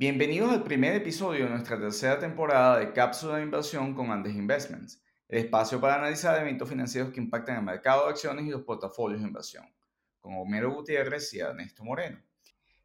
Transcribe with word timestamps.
Bienvenidos 0.00 0.52
al 0.52 0.62
primer 0.62 0.94
episodio 0.94 1.46
de 1.46 1.50
nuestra 1.50 1.76
tercera 1.76 2.20
temporada 2.20 2.78
de 2.78 2.92
Cápsula 2.92 3.38
de 3.38 3.42
Inversión 3.42 3.96
con 3.96 4.12
Andes 4.12 4.36
Investments, 4.36 5.02
el 5.26 5.40
espacio 5.40 5.80
para 5.80 5.96
analizar 5.96 6.40
eventos 6.40 6.68
financieros 6.68 7.10
que 7.10 7.18
impactan 7.18 7.56
el 7.56 7.64
mercado 7.64 8.04
de 8.04 8.10
acciones 8.10 8.46
y 8.46 8.50
los 8.50 8.62
portafolios 8.62 9.20
de 9.20 9.26
inversión, 9.26 9.64
con 10.20 10.36
Homero 10.36 10.72
Gutiérrez 10.72 11.34
y 11.34 11.40
Ernesto 11.40 11.82
Moreno. 11.82 12.22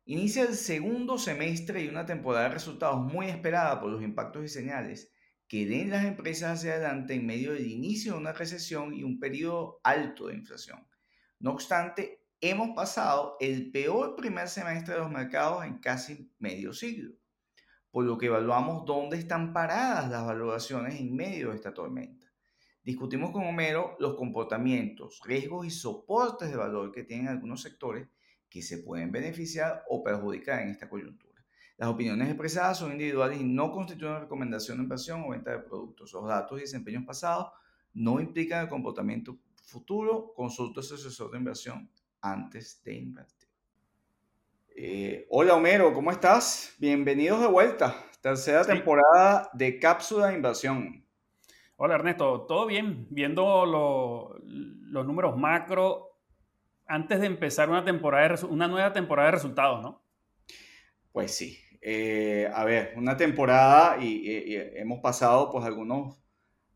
Inicia 0.05 0.41
el 0.41 0.55
segundo 0.55 1.20
semestre 1.20 1.83
y 1.83 1.87
una 1.87 2.03
temporada 2.03 2.46
de 2.46 2.55
resultados 2.55 2.99
muy 3.01 3.27
esperada 3.27 3.79
por 3.79 3.91
los 3.91 4.01
impactos 4.01 4.45
y 4.45 4.47
señales 4.47 5.11
que 5.47 5.67
den 5.67 5.91
las 5.91 6.05
empresas 6.05 6.57
hacia 6.57 6.73
adelante 6.73 7.13
en 7.13 7.27
medio 7.27 7.53
del 7.53 7.67
inicio 7.67 8.13
de 8.13 8.21
una 8.21 8.33
recesión 8.33 8.91
y 8.91 9.03
un 9.03 9.19
periodo 9.19 9.79
alto 9.83 10.29
de 10.29 10.33
inflación. 10.33 10.87
No 11.37 11.51
obstante, 11.51 12.22
hemos 12.49 12.71
pasado 12.71 13.37
el 13.39 13.71
peor 13.71 14.17
primer 14.17 14.49
semestre 14.49 14.96
de 14.96 14.99
los 14.99 15.09
mercados 15.09 15.63
en 15.63 15.78
casi 15.78 16.30
medio 16.39 16.73
siglo, 16.73 17.13
por 17.90 18.04
lo 18.04 18.18
que 18.18 18.26
evaluamos 18.26 18.85
dónde 18.85 19.18
están 19.18 19.54
paradas 19.54 20.12
las 20.12 20.26
valoraciones 20.26 20.99
en 20.99 21.16
medio 21.16 21.52
de 21.52 21.55
esta 21.55 21.73
tormenta. 21.73 22.27
Discutimos 22.84 23.32
con 23.32 23.45
Homero 23.45 23.95
los 23.98 24.16
comportamientos, 24.16 25.21
riesgos 25.23 25.66
y 25.66 25.70
soportes 25.70 26.49
de 26.49 26.58
valor 26.58 26.91
que 26.91 27.05
tienen 27.05 27.30
algunos 27.30 27.62
sectores 27.62 28.09
que 28.49 28.62
se 28.62 28.80
pueden 28.80 29.10
beneficiar 29.10 29.85
o 29.88 30.04
perjudicar 30.04 30.63
en 30.63 30.70
esta 30.70 30.90
coyuntura. 30.90 31.46
Las 31.77 31.88
opiniones 31.88 32.27
expresadas 32.27 32.77
son 32.77 32.91
individuales 32.91 33.40
y 33.40 33.46
no 33.46 33.71
constituyen 33.71 34.20
recomendación 34.20 34.80
de 34.80 34.84
inversión 34.84 35.23
o 35.23 35.30
venta 35.30 35.52
de 35.52 35.60
productos. 35.60 36.12
Los 36.12 36.27
datos 36.27 36.57
y 36.57 36.63
desempeños 36.63 37.05
pasados 37.05 37.54
no 37.94 38.20
implican 38.20 38.63
el 38.63 38.70
comportamiento 38.70 39.40
futuro. 39.63 40.34
Consulta 40.35 40.82
a 40.82 40.84
su 40.84 40.96
asesor 40.96 41.32
de 41.32 41.38
inversión 41.38 41.90
antes 42.23 42.82
de 42.86 42.95
invertir. 42.95 43.50
Eh, 44.76 45.27
hola 45.30 45.55
Homero, 45.55 45.94
¿cómo 45.94 46.09
estás? 46.09 46.73
Bienvenidos 46.80 47.41
de 47.41 47.48
vuelta. 47.48 47.96
Tercera 48.22 48.63
temporada 48.63 49.49
de 49.54 49.77
Cápsula 49.77 50.27
de 50.27 50.35
Inversión. 50.35 51.05
Hola 51.76 51.96
Ernesto, 51.96 52.46
¿todo 52.48 52.66
bien? 52.66 53.07
Viendo 53.10 53.66
los 53.66 55.05
números 55.05 55.38
macro 55.38 56.18
antes 56.88 57.20
de 57.20 57.27
empezar 57.27 57.70
una, 57.70 57.84
temporada 57.84 58.35
una 58.48 58.70
nueva 58.70 58.94
temporada 58.94 59.27
de 59.27 59.34
resultados, 59.34 59.82
¿no? 59.82 60.01
Pues 61.12 61.35
sí. 61.35 61.60
Eh, 61.82 62.49
a 62.54 62.63
ver, 62.63 62.94
una 62.96 63.18
temporada 63.18 63.98
y, 64.01 64.55
hemos 64.77 65.01
pasado 65.01 65.51
pues 65.51 65.66
algunos, 65.66 66.17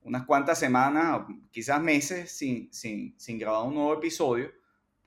unas 0.02 0.25
cuantas 0.25 0.59
semanas, 0.59 1.22
quizás 1.52 1.81
meses 1.81 2.38
sin, 2.38 2.72
sin, 2.73 3.18
sin 3.18 3.40
grabar 3.40 3.66
un 3.66 3.75
nuevo 3.75 3.94
episodio 3.94 4.52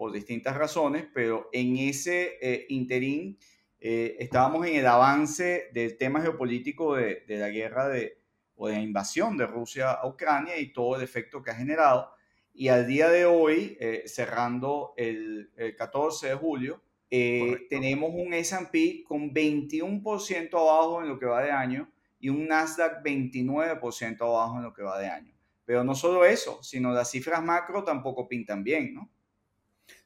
por 0.01 0.13
distintas 0.13 0.57
razones, 0.57 1.07
pero 1.13 1.51
en 1.53 1.77
ese 1.77 2.39
eh, 2.41 2.65
interín 2.71 3.37
eh, 3.79 4.17
estábamos 4.19 4.67
en 4.67 4.77
el 4.77 4.87
avance 4.87 5.69
del 5.75 5.99
tema 5.99 6.23
geopolítico 6.23 6.95
de, 6.95 7.23
de, 7.29 7.37
la 7.37 7.51
guerra 7.51 7.87
de, 7.87 8.17
o 8.57 8.69
de 8.69 8.77
la 8.77 8.81
invasión 8.81 9.37
de 9.37 9.47
Rusia 9.47 9.91
a 9.91 10.07
Ucrania 10.09 10.59
y 10.59 10.73
todo 10.73 10.97
el 10.97 11.03
efecto 11.03 11.43
que 11.43 11.51
ha 11.51 11.55
generado. 11.55 12.13
Y 12.55 12.69
al 12.69 12.87
día 12.87 13.11
de 13.11 13.27
hoy, 13.27 13.77
eh, 13.79 14.05
cerrando 14.07 14.95
el, 14.97 15.51
14 15.77 16.29
de 16.29 16.35
julio, 16.35 16.83
tenemos 17.11 18.11
un 18.15 18.33
S&P 18.33 19.05
con 19.07 19.35
21% 19.35 20.49
abajo 20.55 21.03
en 21.03 21.09
lo 21.09 21.19
que 21.19 21.27
va 21.27 21.43
de 21.43 21.51
año 21.51 21.91
y 22.19 22.31
un 22.31 22.49
Nasdaq 22.49 23.05
29% 23.05 24.23
abajo 24.23 24.57
en 24.57 24.63
lo 24.63 24.73
que 24.73 24.83
va 24.83 24.99
de 24.99 25.11
año. 25.11 25.35
Pero 25.67 25.85
no 25.85 25.95
solo 25.95 26.25
eso, 26.25 26.63
sino 26.63 26.91
las 26.91 27.11
cifras 27.11 27.45
macro 27.45 27.85
tampoco 27.85 28.27
pintan 28.27 28.65
bien, 28.65 28.95
¿no? 28.95 29.11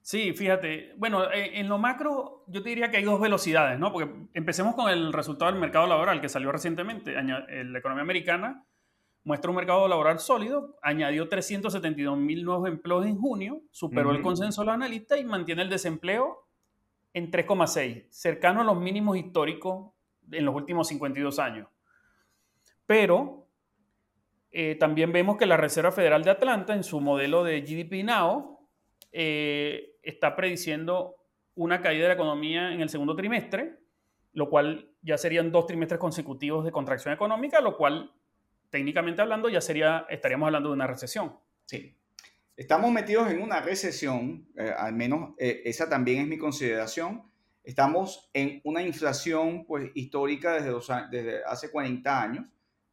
Sí, 0.05 0.35
fíjate, 0.35 0.93
bueno, 0.99 1.33
eh, 1.33 1.59
en 1.59 1.67
lo 1.67 1.79
macro 1.79 2.45
yo 2.47 2.63
te 2.63 2.69
diría 2.69 2.91
que 2.91 2.99
hay 2.99 3.05
dos 3.05 3.19
velocidades, 3.19 3.79
¿no? 3.79 3.91
Porque 3.91 4.13
empecemos 4.35 4.75
con 4.75 4.91
el 4.91 5.15
resultado 5.15 5.51
del 5.51 5.59
mercado 5.59 5.87
laboral 5.87 6.21
que 6.21 6.29
salió 6.29 6.53
recientemente. 6.53 7.15
La 7.15 7.79
economía 7.79 8.03
americana 8.03 8.67
muestra 9.23 9.51
un 9.51 9.57
mercado 9.57 9.89
laboral 9.89 10.19
sólido, 10.19 10.77
añadió 10.83 11.27
372 11.27 12.19
mil 12.19 12.45
nuevos 12.45 12.69
empleos 12.69 13.07
en 13.07 13.17
junio, 13.17 13.63
superó 13.71 14.11
el 14.11 14.21
consenso 14.21 14.61
de 14.61 14.67
los 14.67 14.75
analistas 14.75 15.19
y 15.19 15.25
mantiene 15.25 15.63
el 15.63 15.71
desempleo 15.71 16.49
en 17.15 17.31
3,6, 17.31 18.05
cercano 18.11 18.61
a 18.61 18.65
los 18.65 18.79
mínimos 18.79 19.17
históricos 19.17 19.91
en 20.31 20.45
los 20.45 20.55
últimos 20.55 20.87
52 20.87 21.39
años. 21.39 21.67
Pero 22.85 23.49
eh, 24.51 24.75
también 24.75 25.13
vemos 25.13 25.39
que 25.39 25.47
la 25.47 25.57
Reserva 25.57 25.93
Federal 25.93 26.25
de 26.25 26.31
Atlanta, 26.31 26.75
en 26.75 26.85
su 26.85 27.01
modelo 27.01 27.43
de 27.43 27.63
GDP 27.63 28.05
Now, 28.05 28.54
eh, 29.17 29.97
está 30.03 30.35
prediciendo 30.35 31.15
una 31.55 31.81
caída 31.81 32.03
de 32.03 32.09
la 32.09 32.15
economía 32.15 32.73
en 32.73 32.81
el 32.81 32.89
segundo 32.89 33.15
trimestre, 33.15 33.79
lo 34.33 34.51
cual 34.51 34.91
ya 35.03 35.17
serían 35.17 35.53
dos 35.53 35.69
trimestres 35.69 36.01
consecutivos 36.01 36.65
de 36.65 36.73
contracción 36.73 37.15
económica, 37.15 37.61
lo 37.61 37.77
cual 37.77 38.13
técnicamente 38.71 39.23
hablando 39.23 39.49
ya 39.49 39.61
estaríamos 39.61 40.47
hablando 40.47 40.71
de 40.71 40.75
una 40.75 40.89
recesión. 40.89 41.39
Sí. 41.65 41.95
Estamos 42.57 42.91
metidos 42.91 43.31
en 43.31 43.41
una 43.41 43.61
recesión, 43.61 44.49
eh, 44.57 44.75
al 44.77 44.95
menos 44.95 45.35
eh, 45.39 45.63
esa 45.65 45.89
también 45.89 46.23
es 46.23 46.27
mi 46.27 46.37
consideración. 46.37 47.23
Estamos 47.63 48.31
en 48.33 48.61
una 48.65 48.83
inflación 48.83 49.65
pues, 49.65 49.93
histórica 49.95 50.61
desde, 50.61 51.45
hace 51.47 51.71
40 51.71 52.21
años. 52.21 52.47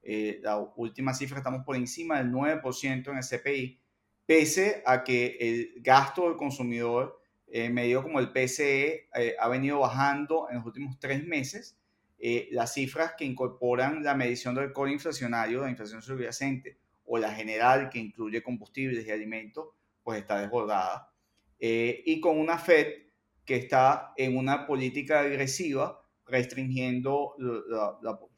La 0.04 0.58
última 0.76 1.16
cifra 1.16 1.40
estamos 1.40 1.64
por 1.66 1.76
encima 1.76 2.20
del 2.20 2.32
9% 2.32 3.10
en 3.10 3.18
el 3.18 3.24
CPI 3.24 3.81
pese 4.26 4.84
a 4.86 5.04
que 5.04 5.38
el 5.40 5.82
gasto 5.82 6.24
del 6.24 6.38
consumidor 6.38 7.22
eh, 7.54 7.70
medido 7.70 8.02
como 8.02 8.20
el 8.20 8.32
PCE 8.32 9.10
eh, 9.14 9.36
ha 9.38 9.50
venido 9.50 9.80
bajando 9.80 10.48
en 10.50 10.56
los 10.56 10.66
últimos 10.66 10.98
tres 11.00 11.26
meses, 11.26 11.78
eh, 12.18 12.48
las 12.52 12.74
cifras 12.74 13.16
que 13.18 13.26
incorporan 13.26 14.04
la 14.04 14.16
medición 14.16 14.56
del 14.56 14.72
core 14.72 14.94
inflacionario, 14.94 15.62
la 15.62 15.70
inflación 15.70 16.02
subyacente, 16.02 16.78
o 17.04 17.18
la 17.18 17.34
general 17.34 17.90
que 17.90 18.00
incluye 18.00 18.42
combustibles 18.42 19.06
y 19.06 19.12
alimentos, 19.12 19.68
pues 20.02 20.20
está 20.20 20.40
desbordada. 20.40 21.12
y 21.60 22.20
con 22.22 22.40
una 22.40 22.58
Fed 22.58 22.88
que 23.46 23.58
está 23.58 24.14
en 24.16 24.38
una 24.38 24.66
política 24.66 25.20
agresiva, 25.20 26.02
restringiendo 26.26 27.36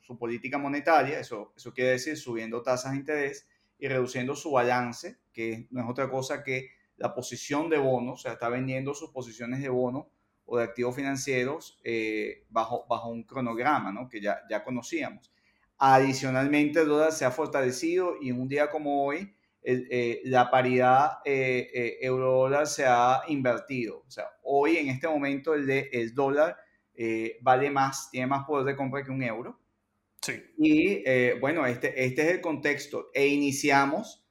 su 0.02 0.18
política 0.18 0.58
monetaria, 0.58 1.20
eso, 1.20 1.54
eso 1.56 1.72
quiere 1.72 1.92
decir 1.92 2.18
subiendo 2.18 2.64
tasas 2.64 2.94
de 2.94 2.98
interés, 2.98 3.48
y 3.78 3.88
reduciendo 3.88 4.36
su 4.36 4.52
balance, 4.52 5.18
que 5.34 5.68
no 5.72 5.82
es 5.82 5.90
otra 5.90 6.10
cosa 6.10 6.44
que 6.44 6.70
la 6.98 7.14
posición 7.14 7.70
de 7.70 7.78
bonos, 7.78 8.20
o 8.20 8.22
sea, 8.22 8.34
está 8.34 8.50
vendiendo 8.50 8.94
sus 8.94 9.12
posiciones 9.12 9.62
de 9.62 9.70
bonos 9.70 10.06
o 10.46 10.58
de 10.58 10.64
activos 10.64 10.96
financieros 10.96 11.80
eh, 11.84 12.46
bajo, 12.50 12.86
bajo 12.88 13.10
un 13.10 13.24
cronograma, 13.24 13.92
¿no? 13.92 14.08
que 14.08 14.22
ya, 14.22 14.42
ya 14.50 14.64
conocíamos. 14.64 15.34
Adicionalmente, 15.78 16.82
el 16.82 16.88
dólar 16.88 17.12
se 17.12 17.26
ha 17.26 17.32
fortalecido 17.32 18.16
y 18.22 18.30
en 18.30 18.40
un 18.40 18.48
día 18.48 18.70
como 18.70 19.06
hoy, 19.06 19.34
eh, 19.66 20.22
la 20.26 20.52
paridad 20.52 21.20
eh, 21.26 21.98
euro-dólar 22.02 22.68
se 22.68 22.86
ha 22.86 23.24
invertido. 23.28 24.04
O 24.06 24.12
sea, 24.12 24.26
hoy 24.44 24.78
en 24.78 24.90
este 24.90 25.08
momento 25.08 25.54
el, 25.54 25.66
de, 25.66 25.90
el 25.92 26.14
dólar 26.14 26.58
vale 27.42 27.72
más, 27.72 28.12
tiene 28.12 28.28
más 28.28 28.46
poder 28.46 28.66
de 28.66 28.76
compra 28.76 29.04
que 29.04 29.12
un 29.12 29.24
euro. 29.24 29.64
Y 30.58 31.04
eh, 31.06 31.38
bueno, 31.40 31.66
este, 31.66 32.06
este 32.06 32.22
es 32.24 32.28
el 32.30 32.42
contexto. 32.42 33.10
E 33.14 33.28
iniciamos, 33.28 34.22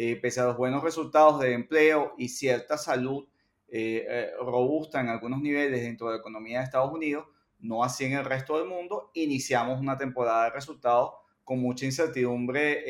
eh, 0.00 0.14
pese 0.14 0.40
a 0.40 0.44
los 0.44 0.56
buenos 0.56 0.84
resultados 0.84 1.40
de 1.40 1.54
empleo 1.54 2.14
y 2.16 2.28
cierta 2.28 2.78
salud 2.78 3.26
eh, 3.66 4.30
robusta 4.38 5.00
en 5.00 5.08
algunos 5.08 5.42
niveles 5.42 5.82
dentro 5.82 6.06
de 6.06 6.12
la 6.12 6.20
economía 6.20 6.58
de 6.58 6.64
Estados 6.66 6.92
Unidos, 6.92 7.26
no 7.58 7.82
así 7.82 8.04
en 8.04 8.12
el 8.12 8.24
resto 8.24 8.56
del 8.58 8.68
mundo, 8.68 9.10
iniciamos 9.14 9.80
una 9.80 9.98
temporada 9.98 10.44
de 10.44 10.50
resultados 10.50 11.14
con 11.42 11.58
mucha 11.58 11.84
incertidumbre 11.84 12.84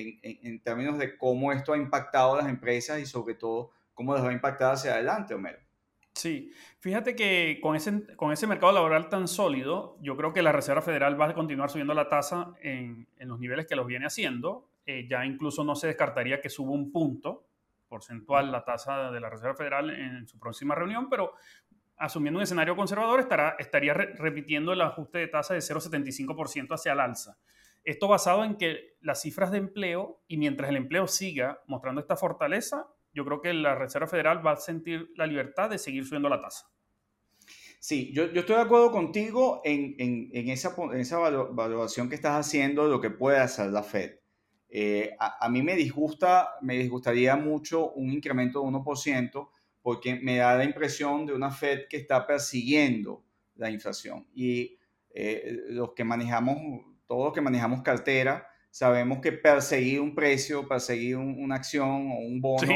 en, 0.00 0.18
en, 0.42 0.60
términos 0.60 0.98
de 0.98 1.16
cómo 1.16 1.52
esto 1.52 1.74
ha 1.74 1.76
impactado 1.76 2.34
a 2.34 2.38
las 2.38 2.48
empresas 2.48 2.98
y 2.98 3.06
sobre 3.06 3.36
todo 3.36 3.70
cómo 3.94 4.14
les 4.14 4.24
va 4.24 4.30
a 4.30 4.32
impactar 4.32 4.74
hacia 4.74 4.94
adelante, 4.94 5.34
Homero. 5.34 5.60
Sí, 6.12 6.50
fíjate 6.80 7.14
que 7.14 7.60
con 7.62 7.76
ese, 7.76 8.04
con 8.16 8.32
ese 8.32 8.48
mercado 8.48 8.72
laboral 8.72 9.08
tan 9.08 9.28
sólido, 9.28 9.96
yo 10.00 10.16
creo 10.16 10.32
que 10.32 10.42
la 10.42 10.50
Reserva 10.50 10.82
Federal 10.82 11.20
va 11.20 11.26
a 11.26 11.34
continuar 11.34 11.70
subiendo 11.70 11.94
la 11.94 12.08
tasa 12.08 12.54
en, 12.60 13.06
en 13.18 13.28
los 13.28 13.38
niveles 13.38 13.68
que 13.68 13.76
los 13.76 13.86
viene 13.86 14.06
haciendo. 14.06 14.68
Eh, 14.90 15.06
ya 15.06 15.22
incluso 15.26 15.62
no 15.64 15.74
se 15.74 15.86
descartaría 15.86 16.40
que 16.40 16.48
suba 16.48 16.70
un 16.70 16.90
punto 16.90 17.46
porcentual 17.88 18.50
la 18.50 18.64
tasa 18.64 19.10
de 19.10 19.20
la 19.20 19.28
Reserva 19.28 19.54
Federal 19.54 19.90
en 19.90 20.26
su 20.26 20.38
próxima 20.38 20.74
reunión, 20.74 21.10
pero 21.10 21.34
asumiendo 21.98 22.38
un 22.38 22.44
escenario 22.44 22.74
conservador, 22.74 23.20
estará, 23.20 23.54
estaría 23.58 23.92
repitiendo 23.92 24.72
el 24.72 24.80
ajuste 24.80 25.18
de 25.18 25.26
tasa 25.26 25.52
de 25.52 25.60
0,75% 25.60 26.72
hacia 26.72 26.92
el 26.92 27.00
alza. 27.00 27.36
Esto 27.84 28.08
basado 28.08 28.44
en 28.44 28.56
que 28.56 28.96
las 29.02 29.20
cifras 29.20 29.50
de 29.50 29.58
empleo 29.58 30.22
y 30.26 30.38
mientras 30.38 30.70
el 30.70 30.76
empleo 30.76 31.06
siga 31.06 31.60
mostrando 31.66 32.00
esta 32.00 32.16
fortaleza, 32.16 32.86
yo 33.12 33.26
creo 33.26 33.42
que 33.42 33.52
la 33.52 33.74
Reserva 33.74 34.06
Federal 34.06 34.46
va 34.46 34.52
a 34.52 34.56
sentir 34.56 35.12
la 35.16 35.26
libertad 35.26 35.68
de 35.68 35.76
seguir 35.76 36.06
subiendo 36.06 36.30
la 36.30 36.40
tasa. 36.40 36.72
Sí, 37.78 38.10
yo, 38.14 38.32
yo 38.32 38.40
estoy 38.40 38.56
de 38.56 38.62
acuerdo 38.62 38.90
contigo 38.90 39.60
en, 39.64 39.96
en, 39.98 40.30
en 40.32 40.48
esa, 40.48 40.74
esa 40.94 41.18
valoración 41.18 42.08
que 42.08 42.14
estás 42.14 42.46
haciendo 42.46 42.84
de 42.84 42.90
lo 42.90 43.02
que 43.02 43.10
puede 43.10 43.36
hacer 43.36 43.68
la 43.68 43.82
Fed. 43.82 44.12
Eh, 44.68 45.16
a, 45.18 45.46
a, 45.46 45.48
mí 45.48 45.62
me 45.62 45.74
disgusta, 45.74 46.50
me 46.60 46.76
disgustaría 46.76 47.36
mucho 47.36 47.92
un 47.92 48.10
incremento 48.10 48.60
de 48.60 48.68
1% 48.68 49.48
porque 49.80 50.16
me 50.16 50.36
da 50.36 50.56
la 50.56 50.64
impresión 50.64 51.24
de 51.24 51.32
una 51.32 51.50
Fed 51.50 51.88
que 51.88 51.96
está 51.96 52.26
persiguiendo 52.26 53.24
la 53.54 53.70
inflación. 53.70 54.26
Y 54.34 54.76
los 55.70 55.94
que 55.94 56.04
manejamos, 56.04 56.58
todos 57.06 57.24
los 57.24 57.32
que 57.32 57.40
manejamos 57.40 57.82
cartera, 57.82 58.46
sabemos 58.70 59.20
que 59.20 59.32
perseguir 59.32 60.00
un 60.00 60.14
precio, 60.14 60.68
perseguir 60.68 61.16
una 61.16 61.56
acción 61.56 62.10
o 62.12 62.18
un 62.18 62.40
bono 62.40 62.72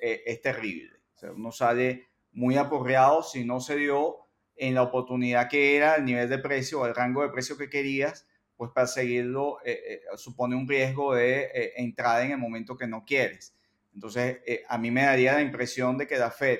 es 0.00 0.40
terrible. 0.40 0.96
O 1.14 1.18
sea, 1.18 1.32
uno 1.32 1.52
sale 1.52 2.08
muy 2.34 2.56
aporreado 2.56 3.22
si 3.22 3.44
no 3.44 3.60
se 3.60 3.76
dio 3.76 4.24
en 4.56 4.74
la 4.74 4.82
oportunidad 4.82 5.48
que 5.48 5.76
era, 5.76 5.96
el 5.96 6.04
nivel 6.04 6.28
de 6.28 6.38
precio 6.38 6.80
o 6.80 6.86
el 6.86 6.94
rango 6.94 7.22
de 7.22 7.30
precio 7.30 7.56
que 7.56 7.68
querías, 7.68 8.26
pues 8.56 8.70
perseguirlo 8.74 9.58
eh, 9.64 9.80
eh, 9.88 10.00
supone 10.16 10.56
un 10.56 10.68
riesgo 10.68 11.14
de 11.14 11.50
eh, 11.54 11.72
entrada 11.76 12.24
en 12.24 12.32
el 12.32 12.38
momento 12.38 12.76
que 12.76 12.86
no 12.86 13.04
quieres. 13.04 13.54
Entonces, 13.94 14.38
a 14.68 14.76
mí 14.76 14.90
me 14.90 15.02
daría 15.02 15.34
la 15.34 15.40
impresión 15.40 15.96
de 15.96 16.08
que 16.08 16.18
la 16.18 16.32
Fed, 16.32 16.58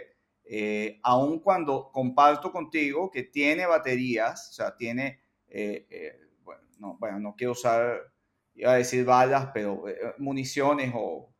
aun 1.02 1.40
cuando 1.40 1.90
comparto 1.90 2.52
contigo 2.52 3.10
que 3.10 3.24
tiene 3.24 3.66
baterías, 3.66 4.50
o 4.50 4.52
sea, 4.52 4.76
tiene, 4.76 5.20
bueno, 6.44 6.62
no, 6.78 6.96
bueno, 6.96 7.18
no 7.18 7.34
quiero 7.34 7.50
usar, 7.54 8.12
iba 8.54 8.74
a 8.74 8.76
decir 8.76 9.04
balas, 9.04 9.48
pero 9.52 9.82
municiones 10.18 10.92
o, 10.94 11.34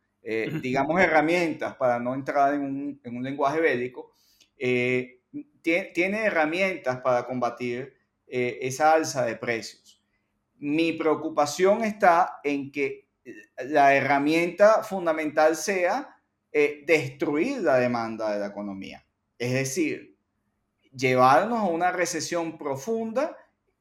digamos, 0.61 0.99
herramientas 0.99 1.77
para 1.77 1.97
no 1.97 2.13
entrar 2.13 2.55
en 2.55 2.61
un, 2.61 3.01
en 3.01 3.15
un 3.15 3.23
lenguaje 3.23 3.61
bélico, 3.61 4.13
tiene, 5.93 6.25
herramientas 6.25 7.01
para 7.01 7.25
combatir 7.25 7.95
eh, 8.27 8.59
esa 8.61 8.91
alza 8.91 9.25
de 9.25 9.35
precios. 9.35 9.94
Mi 10.57 10.93
preocupación 10.93 11.83
está 11.83 12.39
en 12.43 12.71
que 12.71 13.07
la 13.65 13.95
herramienta 13.95 14.83
fundamental 14.83 15.55
sea 15.55 16.15
eh, 16.51 16.83
destruir 16.85 17.61
la 17.61 17.77
demanda 17.77 18.31
de 18.31 18.39
la 18.39 18.47
economía. 18.47 19.05
Es 19.37 19.53
decir, 19.53 20.15
llevarnos 20.95 21.59
a 21.59 21.65
una 21.65 21.91
recesión 21.91 22.57
profunda 22.57 23.35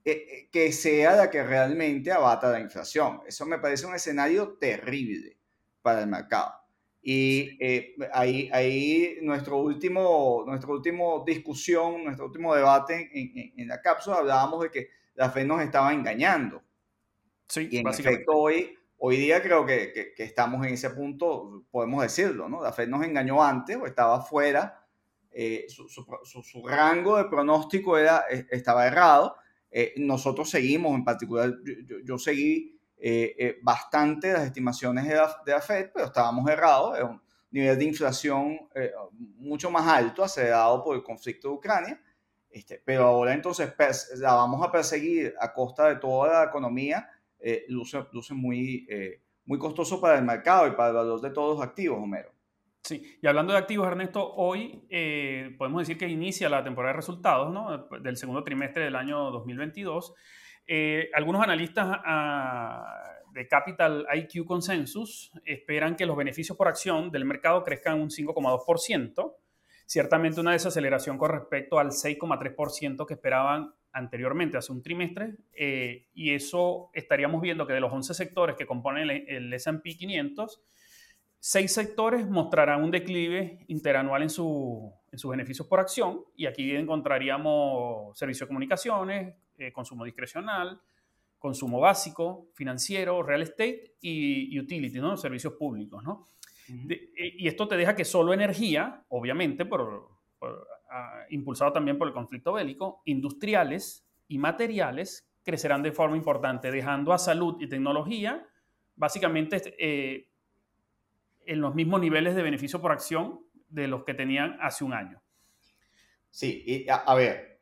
eh, 0.04 0.48
que 0.50 0.72
sea 0.72 1.14
la 1.14 1.30
que 1.30 1.44
realmente 1.44 2.10
abata 2.10 2.50
la 2.50 2.60
inflación. 2.60 3.20
Eso 3.26 3.46
me 3.46 3.58
parece 3.58 3.86
un 3.86 3.94
escenario 3.94 4.58
terrible 4.58 5.38
para 5.82 6.00
el 6.00 6.08
mercado. 6.08 6.52
Y 7.00 7.56
eh, 7.60 7.94
ahí, 8.12 8.50
ahí 8.52 9.18
nuestro 9.22 9.58
último, 9.58 10.42
nuestra 10.46 10.70
último 10.70 11.22
discusión, 11.24 12.02
nuestro 12.02 12.26
último 12.26 12.54
debate 12.54 13.10
en, 13.12 13.52
en, 13.56 13.68
la 13.68 13.80
cápsula, 13.80 14.16
hablábamos 14.16 14.62
de 14.62 14.70
que 14.70 14.88
la 15.14 15.30
Fed 15.30 15.46
nos 15.46 15.62
estaba 15.62 15.92
engañando. 15.92 16.63
Sí, 17.48 17.68
y 17.70 17.78
en 17.78 17.88
efecto, 17.88 18.32
hoy, 18.32 18.76
hoy 18.98 19.16
día 19.16 19.42
creo 19.42 19.66
que, 19.66 20.12
que, 20.16 20.22
estamos 20.22 20.66
en 20.66 20.74
ese 20.74 20.90
punto, 20.90 21.64
podemos 21.70 22.02
decirlo, 22.02 22.48
¿no? 22.48 22.62
La 22.62 22.72
Fed 22.72 22.88
nos 22.88 23.04
engañó 23.04 23.42
antes 23.42 23.76
o 23.76 23.86
estaba 23.86 24.22
fuera, 24.22 24.86
eh, 25.30 25.66
su, 25.68 25.88
su, 25.88 26.04
su, 26.42 26.66
rango 26.66 27.16
de 27.16 27.24
pronóstico 27.24 27.98
era, 27.98 28.24
e, 28.30 28.46
estaba 28.50 28.86
errado. 28.86 29.36
Eh, 29.70 29.94
nosotros 29.96 30.48
seguimos, 30.48 30.94
en 30.94 31.04
particular, 31.04 31.52
yo, 31.86 31.96
yo 32.04 32.18
seguí 32.18 32.74
eh, 33.06 33.34
eh, 33.38 33.58
bastante 33.60 34.32
las 34.32 34.44
estimaciones 34.44 35.06
de 35.06 35.14
la, 35.14 35.60
Fed, 35.60 35.90
pero 35.92 36.06
estábamos 36.06 36.48
errados, 36.48 36.96
es 36.96 37.04
un 37.04 37.20
nivel 37.50 37.78
de 37.78 37.84
inflación 37.84 38.58
eh, 38.74 38.92
mucho 39.36 39.70
más 39.70 39.86
alto 39.86 40.24
acelerado 40.24 40.82
por 40.82 40.96
el 40.96 41.02
conflicto 41.02 41.48
de 41.48 41.54
Ucrania, 41.54 42.00
este, 42.48 42.80
pero 42.82 43.04
ahora 43.04 43.34
entonces 43.34 43.74
la 44.16 44.32
vamos 44.32 44.66
a 44.66 44.72
perseguir 44.72 45.34
a 45.38 45.52
costa 45.52 45.88
de 45.88 45.96
toda 45.96 46.44
la 46.44 46.48
economía, 46.48 47.10
luce, 47.68 48.04
luce 48.12 48.34
muy, 48.34 48.86
muy 49.44 49.58
costoso 49.58 50.00
para 50.00 50.18
el 50.18 50.24
mercado 50.24 50.68
y 50.68 50.72
para 50.72 50.88
el 50.88 50.94
valor 50.94 51.20
de 51.20 51.30
todos 51.30 51.58
los 51.58 51.66
activos, 51.66 51.98
Homero. 52.02 52.30
Sí, 52.82 53.18
y 53.22 53.26
hablando 53.26 53.52
de 53.52 53.58
activos, 53.58 53.86
Ernesto, 53.86 54.34
hoy 54.34 54.82
podemos 55.58 55.82
decir 55.82 55.96
que 55.98 56.08
inicia 56.08 56.48
la 56.48 56.62
temporada 56.62 56.92
de 56.92 56.96
resultados 56.96 57.52
¿no? 57.52 57.88
del 58.00 58.16
segundo 58.16 58.44
trimestre 58.44 58.84
del 58.84 58.96
año 58.96 59.30
2022 59.30 60.14
eh, 60.66 61.10
algunos 61.12 61.42
analistas 61.42 61.86
ah, 62.04 63.02
de 63.32 63.46
Capital 63.46 64.06
IQ 64.14 64.46
Consensus 64.46 65.30
esperan 65.44 65.96
que 65.96 66.06
los 66.06 66.16
beneficios 66.16 66.56
por 66.56 66.68
acción 66.68 67.10
del 67.10 67.24
mercado 67.24 67.62
crezcan 67.64 68.00
un 68.00 68.08
5,2%, 68.08 69.34
ciertamente 69.86 70.40
una 70.40 70.52
desaceleración 70.52 71.18
con 71.18 71.30
respecto 71.30 71.78
al 71.78 71.88
6,3% 71.88 73.06
que 73.06 73.14
esperaban 73.14 73.74
anteriormente, 73.92 74.56
hace 74.56 74.72
un 74.72 74.82
trimestre, 74.82 75.36
eh, 75.52 76.08
y 76.14 76.34
eso 76.34 76.90
estaríamos 76.92 77.40
viendo 77.40 77.66
que 77.66 77.74
de 77.74 77.80
los 77.80 77.92
11 77.92 78.12
sectores 78.12 78.56
que 78.56 78.66
componen 78.66 79.08
el, 79.08 79.28
el 79.28 79.52
S&P 79.52 79.96
500, 79.96 80.60
seis 81.38 81.72
sectores 81.72 82.26
mostrarán 82.26 82.82
un 82.82 82.90
declive 82.90 83.64
interanual 83.68 84.22
en, 84.22 84.30
su, 84.30 84.92
en 85.12 85.18
sus 85.18 85.30
beneficios 85.30 85.68
por 85.68 85.78
acción, 85.78 86.24
y 86.34 86.46
aquí 86.46 86.74
encontraríamos 86.74 88.18
servicios 88.18 88.46
de 88.46 88.48
comunicaciones, 88.48 89.34
eh, 89.58 89.70
consumo 89.70 90.04
discrecional, 90.04 90.80
consumo 91.38 91.78
básico, 91.78 92.48
financiero, 92.54 93.22
real 93.22 93.42
estate 93.42 93.96
y 94.00 94.58
utility, 94.58 94.98
¿no? 94.98 95.16
servicios 95.18 95.52
públicos. 95.52 96.02
¿no? 96.02 96.24
Eh, 96.68 97.34
y 97.38 97.48
esto 97.48 97.68
te 97.68 97.76
deja 97.76 97.94
que 97.94 98.04
solo 98.04 98.32
energía, 98.32 99.04
obviamente, 99.08 99.64
por, 99.64 100.08
ah, 100.90 101.24
impulsado 101.30 101.72
también 101.72 101.98
por 101.98 102.08
el 102.08 102.14
conflicto 102.14 102.52
bélico, 102.52 103.02
industriales 103.04 104.06
y 104.28 104.38
materiales 104.38 105.28
crecerán 105.42 105.82
de 105.82 105.92
forma 105.92 106.16
importante, 106.16 106.70
dejando 106.70 107.12
a 107.12 107.18
salud 107.18 107.60
y 107.60 107.68
tecnología 107.68 108.46
básicamente 108.96 109.74
eh, 109.78 110.30
en 111.46 111.60
los 111.60 111.74
mismos 111.74 112.00
niveles 112.00 112.34
de 112.34 112.42
beneficio 112.42 112.80
por 112.80 112.92
acción 112.92 113.40
de 113.68 113.88
los 113.88 114.04
que 114.04 114.14
tenían 114.14 114.56
hace 114.60 114.84
un 114.84 114.94
año. 114.94 115.20
Sí, 116.30 116.62
y 116.66 116.86
a 116.88 117.14
ver, 117.14 117.54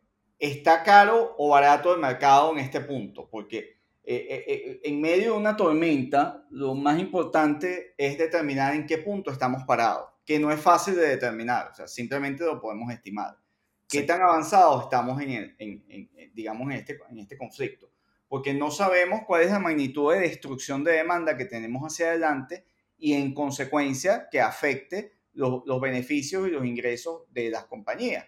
¿Está 0.43 0.82
caro 0.82 1.37
o 1.38 1.50
barato 1.50 1.94
el 1.94 2.00
mercado 2.00 2.50
en 2.50 2.58
este 2.58 2.81
punto? 2.81 3.28
Porque 3.31 3.81
eh, 4.04 4.26
eh, 4.28 4.44
eh, 4.46 4.81
en 4.84 5.00
medio 5.00 5.32
de 5.32 5.38
una 5.38 5.56
tormenta, 5.56 6.46
lo 6.50 6.75
más 6.75 6.99
importante 6.99 7.94
es 7.96 8.19
determinar 8.19 8.75
en 8.75 8.87
qué 8.87 8.99
punto 8.99 9.31
estamos 9.31 9.62
parados, 9.64 10.08
que 10.25 10.38
no 10.38 10.50
es 10.50 10.60
fácil 10.60 10.96
de 10.96 11.08
determinar, 11.08 11.70
o 11.70 11.75
sea, 11.75 11.88
simplemente 11.88 12.44
lo 12.44 12.60
podemos 12.60 12.93
estimar. 12.93 13.37
¿Qué 13.88 14.02
tan 14.02 14.22
avanzados 14.22 14.84
estamos 14.84 15.20
en, 15.20 15.54
digamos, 16.32 16.70
en 16.70 16.78
este, 16.78 16.99
en 17.10 17.19
este 17.19 17.37
conflicto? 17.37 17.90
Porque 18.26 18.54
no 18.54 18.70
sabemos 18.70 19.20
cuál 19.26 19.43
es 19.43 19.50
la 19.50 19.58
magnitud 19.58 20.14
de 20.14 20.20
destrucción 20.20 20.82
de 20.82 20.93
demanda 20.93 21.37
que 21.37 21.44
tenemos 21.44 21.82
hacia 21.82 22.06
adelante 22.06 22.64
y 22.96 23.12
en 23.12 23.34
consecuencia 23.34 24.28
que 24.31 24.40
afecte 24.40 25.19
los, 25.34 25.62
los 25.66 25.81
beneficios 25.81 26.48
y 26.48 26.50
los 26.50 26.64
ingresos 26.64 27.25
de 27.31 27.50
las 27.50 27.66
compañías. 27.66 28.25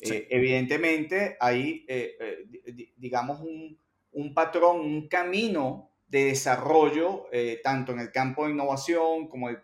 Eh, 0.00 0.28
evidentemente 0.30 1.36
hay, 1.40 1.84
eh, 1.88 2.16
eh, 2.20 2.92
digamos, 2.96 3.40
un, 3.40 3.78
un, 4.12 4.34
patrón, 4.34 4.80
un 4.80 5.08
camino 5.08 5.90
de 6.06 6.24
desarrollo, 6.24 7.26
tanto 7.62 7.92
en 7.92 8.00
el 8.00 8.10
campo 8.10 8.46
de 8.46 8.52
innovación 8.52 9.28
como 9.28 9.50
en 9.50 9.60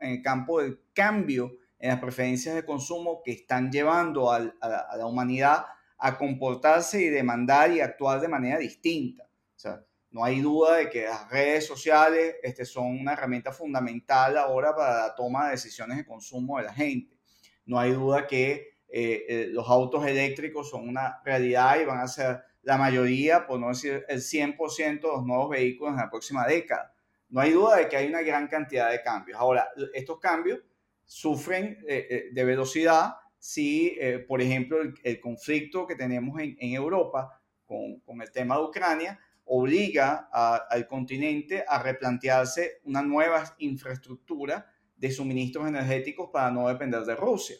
el 0.00 0.22
campo 0.22 0.60
del 0.60 0.80
cambio 0.94 1.58
en 1.78 1.90
las 1.90 2.00
preferencias 2.00 2.54
de 2.54 2.64
consumo 2.64 3.22
que 3.24 3.32
están 3.32 3.70
llevando 3.70 4.32
a, 4.32 4.40
la, 4.40 5.06
humanidad 5.06 5.64
a 5.98 6.16
comportarse 6.16 7.02
y 7.02 7.08
demandar 7.08 7.72
y 7.72 7.80
actuar 7.80 8.20
de 8.20 8.28
manera 8.28 8.58
distinta. 8.58 9.24
O 9.24 9.58
sea, 9.58 9.84
no 10.10 10.24
hay 10.24 10.40
duda 10.40 10.76
de 10.76 10.90
que 10.90 11.04
las 11.04 11.28
redes 11.30 11.66
sociales 11.66 12.36
este, 12.42 12.64
son 12.64 12.86
una 12.86 13.12
herramienta 13.12 13.52
fundamental 13.52 14.36
ahora 14.38 14.74
para 14.74 15.08
la 15.08 15.14
toma 15.14 15.46
de 15.46 15.52
decisiones 15.52 15.96
de 15.98 16.06
consumo 16.06 16.58
de 16.58 16.64
la 16.64 16.74
gente. 16.74 17.18
No 17.64 17.78
hay 17.78 17.92
duda 17.92 18.26
que 18.26 18.78
eh, 18.88 19.26
eh, 19.28 19.48
los 19.50 19.68
autos 19.68 20.06
eléctricos 20.06 20.70
son 20.70 20.88
una 20.88 21.20
realidad 21.24 21.78
y 21.80 21.84
van 21.84 22.00
a 22.00 22.08
ser 22.08 22.42
la 22.62 22.76
mayoría, 22.76 23.46
por 23.46 23.60
no 23.60 23.68
decir 23.68 24.04
el 24.08 24.20
100% 24.20 25.00
de 25.00 25.08
los 25.08 25.24
nuevos 25.24 25.50
vehículos 25.50 25.92
en 25.92 26.00
la 26.00 26.10
próxima 26.10 26.46
década. 26.46 26.94
No 27.28 27.40
hay 27.40 27.52
duda 27.52 27.76
de 27.76 27.88
que 27.88 27.96
hay 27.96 28.08
una 28.08 28.22
gran 28.22 28.48
cantidad 28.48 28.90
de 28.90 29.02
cambios. 29.02 29.38
Ahora, 29.38 29.68
estos 29.94 30.18
cambios 30.18 30.60
sufren 31.04 31.78
eh, 31.86 32.28
de 32.32 32.44
velocidad 32.44 33.14
si, 33.38 33.96
por 34.26 34.42
ejemplo, 34.42 34.78
el, 35.02 35.20
conflicto 35.20 35.86
que 35.86 35.94
tenemos 35.94 36.40
en, 36.40 36.56
en 36.58 36.74
Europa 36.74 37.40
con, 37.64 38.00
con, 38.00 38.20
el 38.20 38.32
tema 38.32 38.56
de 38.56 38.64
Ucrania 38.64 39.20
obliga 39.48 40.28
al 40.30 40.86
continente 40.86 41.64
a 41.66 41.82
replantearse 41.82 42.80
una 42.84 43.02
nueva 43.02 43.44
infraestructura 43.58 44.70
de 44.96 45.10
suministros 45.10 45.66
energéticos 45.66 46.30
para 46.32 46.50
no 46.50 46.68
depender 46.68 47.02
de 47.02 47.16
Rusia. 47.16 47.56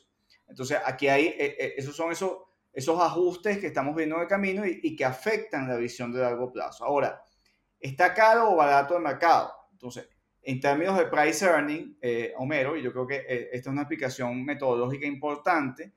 Entonces, 0.48 0.78
aquí 0.84 1.08
hay, 1.08 1.26
eh, 1.26 1.56
eh, 1.58 1.74
esos 1.76 1.96
son 1.96 2.12
esos, 2.12 2.32
esos 2.78 2.98
ajustes 3.00 3.58
que 3.58 3.66
estamos 3.66 3.96
viendo 3.96 4.14
en 4.14 4.22
el 4.22 4.28
camino 4.28 4.64
y, 4.64 4.94
que 4.94 5.04
afectan 5.04 5.66
la 5.66 5.74
visión 5.74 6.12
de 6.12 6.20
largo 6.20 6.52
plazo. 6.52 6.84
Ahora, 6.84 7.20
¿está 7.80 8.14
caro 8.14 8.52
o 8.52 8.56
barato 8.56 8.96
el 8.96 9.02
mercado? 9.02 9.52
Entonces, 9.72 10.08
en 10.42 10.60
términos 10.60 10.96
de 10.96 11.06
price 11.06 11.44
earning, 11.44 11.98
eh, 12.00 12.32
Homero, 12.36 12.76
y 12.76 12.82
yo 12.84 12.92
creo 12.92 13.04
que 13.04 13.48
esta 13.50 13.70
es 13.70 13.72
una 13.72 13.82
explicación 13.82 14.44
metodológica 14.44 15.08
importante, 15.08 15.92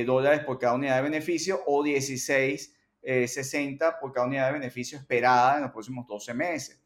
dólares 0.07 0.45
por 0.45 0.61
cada 0.61 0.75
unidad 0.75 0.97
de 0.97 1.03
beneficio 1.03 1.61
o 1.67 1.83
16.60 1.83 3.99
por 4.01 4.13
cada 4.13 4.29
unidad 4.29 4.47
de 4.47 4.53
beneficio 4.61 4.97
esperada 4.97 5.57
en 5.57 5.63
los 5.63 5.73
próximos 5.73 6.07
12 6.07 6.33
meses. 6.33 6.81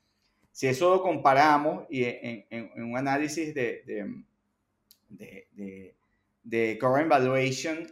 Si 0.53 0.67
eso 0.67 0.95
lo 0.95 1.03
comparamos 1.03 1.85
y 1.91 2.05
en, 2.05 2.73
un 2.83 2.97
análisis 2.97 3.55
de, 3.55 3.83
de, 5.11 5.95
de, 6.43 6.79
current 6.79 7.11
valuation 7.11 7.87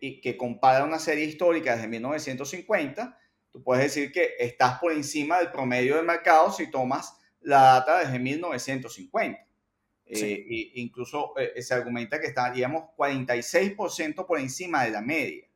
y 0.00 0.20
que 0.20 0.36
compara 0.36 0.84
una 0.84 0.98
serie 0.98 1.24
histórica 1.24 1.76
desde 1.76 1.86
1950, 1.86 3.16
tú 3.56 3.62
puedes 3.62 3.84
decir 3.84 4.12
que 4.12 4.34
estás 4.38 4.78
por 4.78 4.92
encima 4.92 5.38
del 5.38 5.50
promedio 5.50 5.96
del 5.96 6.04
mercado 6.04 6.52
si 6.52 6.70
tomas 6.70 7.16
la 7.40 7.62
data 7.62 8.00
desde 8.00 8.18
1950. 8.18 9.46
Eh, 10.04 10.72
incluso 10.74 11.32
eh, 11.38 11.62
se 11.62 11.72
argumenta 11.72 12.20
que 12.20 12.26
estaríamos 12.26 12.90
46% 12.98 14.26
por 14.26 14.38
encima 14.38 14.84
de 14.84 14.90
la 14.90 15.00
media. 15.00 15.48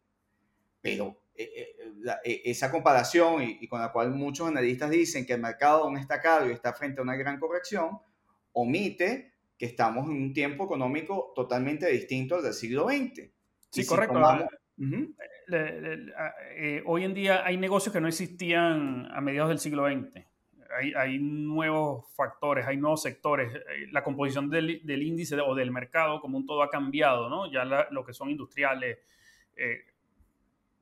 Pero 0.81 1.25
eh, 1.35 1.77
esa 2.25 2.71
comparación 2.71 3.43
y, 3.43 3.69
con 3.69 3.83
la 3.83 3.93
cual 3.93 4.13
muchos 4.13 4.49
analistas 4.49 4.89
dicen 4.89 5.27
que 5.27 5.35
el 5.35 5.43
mercado 5.43 5.85
aún 5.85 5.99
está 5.99 6.23
caro 6.23 6.49
y 6.49 6.55
está 6.55 6.73
frente 6.73 7.01
a 7.01 7.03
una 7.03 7.17
gran 7.17 7.39
corrección, 7.39 7.99
omite 8.53 9.35
que 9.59 9.67
estamos 9.67 10.07
en 10.07 10.13
un 10.13 10.33
tiempo 10.33 10.65
económico 10.65 11.35
totalmente 11.37 11.87
distinto 11.87 12.37
al 12.37 12.45
del 12.45 12.55
siglo 12.55 12.89
XX. 12.89 13.29
Sí, 13.69 13.85
correcto. 13.85 14.19
Eh, 15.53 16.83
hoy 16.87 17.05
en 17.05 17.15
día 17.15 17.45
hay 17.45 17.57
negocios 17.57 17.93
que 17.93 18.01
no 18.01 18.09
existían 18.09 19.09
a 19.13 19.21
mediados 19.21 19.49
del 19.51 19.59
siglo 19.59 19.87
XX. 19.87 20.25
Hay, 20.97 21.19
nuevos 21.19 22.07
factores, 22.15 22.65
hay 22.67 22.77
nuevos 22.77 23.03
sectores. 23.03 23.53
Eh, 23.55 23.89
la 23.91 24.05
composición 24.05 24.49
del, 24.49 25.03
índice 25.03 25.41
o 25.41 25.55
del 25.55 25.73
mercado 25.73 26.21
como 26.21 26.39
un 26.39 26.47
todo 26.47 26.63
ha 26.63 26.71
cambiado, 26.71 27.29
¿no? 27.29 27.51
Ya 27.51 27.65
lo 27.65 28.05
que 28.05 28.13
son 28.13 28.31
industriales, 28.31 28.99
eh, 29.57 29.81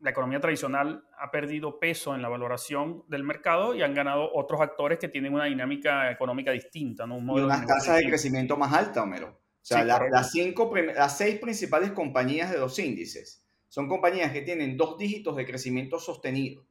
la 0.01 0.11
economía 0.11 0.41
tradicional 0.41 1.05
ha 1.19 1.31
perdido 1.31 1.81
peso 1.81 2.15
en 2.15 2.23
la 2.23 2.29
valoración 2.29 3.03
del 3.09 3.25
mercado 3.25 3.75
y 3.75 3.83
han 3.83 3.95
ganado 3.95 4.31
otros 4.33 4.61
actores 4.61 4.99
que 4.99 5.09
tienen 5.09 5.35
una 5.35 5.47
dinámica 5.47 6.11
económica 6.11 6.53
distinta, 6.53 7.07
¿no? 7.07 7.19
y 7.19 7.41
unas 7.41 7.67
tasas 7.67 7.97
de 7.97 8.07
crecimiento 8.07 8.57
más 8.57 8.73
altas, 8.73 9.03
Homero. 9.03 9.29
O 9.29 9.67
sea, 9.69 9.85
las, 9.85 10.31
cinco, 10.31 10.73
las 10.95 11.19
seis 11.19 11.39
principales 11.41 11.91
compañías 11.91 12.51
de 12.51 12.59
los 12.59 12.79
índices 12.79 13.48
son 13.69 13.89
compañías 13.89 14.33
que 14.33 14.43
tienen 14.43 14.77
dos 14.77 14.99
dígitos 14.99 15.37
de 15.37 15.47
crecimiento 15.47 15.99
sostenido. 15.99 16.65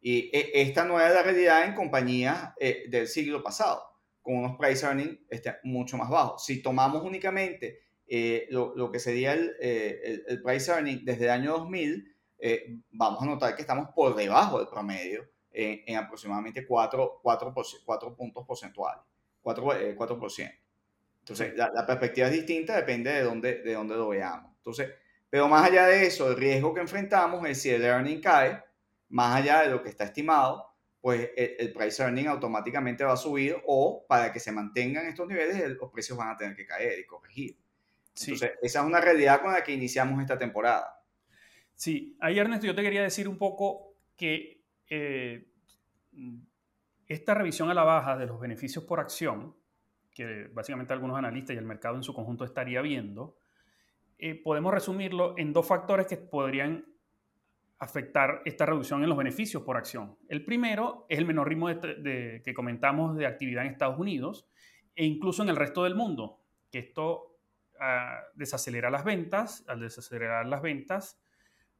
Y 0.00 0.30
e, 0.36 0.62
esta 0.62 0.84
no 0.84 1.00
es 1.00 1.12
la 1.14 1.22
realidad 1.22 1.64
en 1.64 1.74
compañías 1.74 2.52
eh, 2.58 2.84
del 2.88 3.06
siglo 3.06 3.42
pasado, 3.42 3.82
con 4.20 4.36
unos 4.36 4.56
price 4.58 4.84
earnings 4.84 5.18
este, 5.30 5.54
mucho 5.62 5.96
más 5.96 6.10
bajos. 6.10 6.44
Si 6.44 6.60
tomamos 6.60 7.02
únicamente 7.04 7.80
eh, 8.08 8.48
lo, 8.50 8.90
que 8.90 8.98
sería 8.98 9.34
eh, 9.34 10.24
el, 10.26 10.42
price 10.42 10.70
earning 10.70 11.04
desde 11.04 11.24
el 11.24 11.30
año 11.30 11.52
2000, 11.52 12.08
vamos 12.90 13.22
a 13.22 13.26
notar 13.26 13.54
que 13.54 13.62
estamos 13.62 13.90
por 13.94 14.16
debajo 14.16 14.58
del 14.58 14.66
promedio 14.66 15.24
en, 15.52 15.96
aproximadamente 15.96 16.66
4, 16.66 17.20
4, 17.22 17.54
4, 17.84 18.16
puntos 18.16 18.44
porcentuales, 18.44 19.00
4, 19.40 19.96
4%. 19.96 20.58
Entonces, 21.20 21.56
la, 21.56 21.70
la, 21.72 21.86
perspectiva 21.86 22.26
es 22.26 22.32
distinta, 22.32 22.74
depende 22.74 23.12
de 23.12 23.22
dónde, 23.22 23.62
de 23.62 23.74
dónde 23.74 23.94
lo 23.94 24.08
veamos. 24.08 24.50
Entonces, 24.56 24.90
pero 25.32 25.48
más 25.48 25.64
allá 25.64 25.86
de 25.86 26.04
eso, 26.04 26.28
el 26.30 26.36
riesgo 26.36 26.74
que 26.74 26.82
enfrentamos 26.82 27.48
es 27.48 27.62
si 27.62 27.70
el 27.70 27.82
earning 27.82 28.20
cae, 28.20 28.62
más 29.08 29.36
allá 29.36 29.62
de 29.62 29.70
lo 29.70 29.82
que 29.82 29.88
está 29.88 30.04
estimado, 30.04 30.74
pues 31.00 31.30
el, 31.34 31.72
price 31.72 32.02
earning 32.02 32.26
automáticamente 32.26 33.02
va 33.02 33.14
a 33.14 33.16
subir 33.16 33.56
o 33.64 34.04
para 34.06 34.30
que 34.30 34.38
se 34.38 34.52
mantengan 34.52 35.06
estos 35.06 35.26
niveles, 35.26 35.70
los 35.70 35.90
precios 35.90 36.18
van 36.18 36.28
a 36.28 36.36
tener 36.36 36.54
que 36.54 36.66
caer 36.66 36.98
y 36.98 37.06
corregir. 37.06 37.56
Entonces, 38.14 38.52
esa 38.60 38.80
es 38.80 38.84
una 38.84 39.00
realidad 39.00 39.40
con 39.40 39.54
la 39.54 39.64
que 39.64 39.72
iniciamos 39.72 40.20
esta 40.20 40.36
temporada. 40.36 41.02
Sí, 41.74 42.14
ahí 42.20 42.38
Ernesto, 42.38 42.66
yo 42.66 42.74
te 42.74 42.82
quería 42.82 43.02
decir 43.02 43.26
un 43.26 43.38
poco 43.38 43.94
que 44.14 44.60
eh, 44.90 45.48
esta 47.06 47.32
revisión 47.32 47.70
a 47.70 47.74
la 47.74 47.84
baja 47.84 48.18
de 48.18 48.26
los 48.26 48.38
beneficios 48.38 48.84
por 48.84 49.00
acción, 49.00 49.56
que 50.10 50.50
básicamente 50.52 50.92
algunos 50.92 51.16
analistas 51.16 51.54
y 51.54 51.58
el 51.58 51.64
mercado 51.64 51.96
en 51.96 52.02
su 52.02 52.12
conjunto 52.12 52.44
estaría 52.44 52.82
viendo, 52.82 53.38
eh, 54.24 54.36
podemos 54.36 54.72
resumirlo 54.72 55.34
en 55.36 55.52
dos 55.52 55.66
factores 55.66 56.06
que 56.06 56.16
podrían 56.16 56.86
afectar 57.80 58.40
esta 58.44 58.64
reducción 58.64 59.02
en 59.02 59.08
los 59.08 59.18
beneficios 59.18 59.64
por 59.64 59.76
acción. 59.76 60.16
El 60.28 60.44
primero 60.44 61.06
es 61.08 61.18
el 61.18 61.26
menor 61.26 61.48
ritmo 61.48 61.68
de, 61.68 62.40
que 62.44 62.54
comentamos 62.54 63.16
de 63.16 63.26
actividad 63.26 63.66
en 63.66 63.72
Estados 63.72 63.98
Unidos 63.98 64.46
e 64.94 65.04
incluso 65.04 65.42
en 65.42 65.48
el 65.48 65.56
resto 65.56 65.82
del 65.82 65.96
mundo, 65.96 66.38
que 66.70 66.78
esto 66.78 67.36
ah, 67.80 68.20
desacelera 68.36 68.90
las 68.90 69.02
ventas, 69.04 69.64
al 69.66 69.80
desacelerar 69.80 70.46
las 70.46 70.62
ventas, 70.62 71.20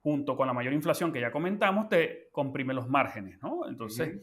junto 0.03 0.37
con 0.37 0.49
la 0.49 0.53
mayor 0.53 0.73
inflación 0.73 1.13
que 1.13 1.21
ya 1.21 1.31
comentamos, 1.31 1.89
te 1.89 2.29
comprime 2.33 2.75
los 2.75 2.89
márgenes, 2.89 3.41
¿no? 3.41 3.69
Entonces, 3.69 4.19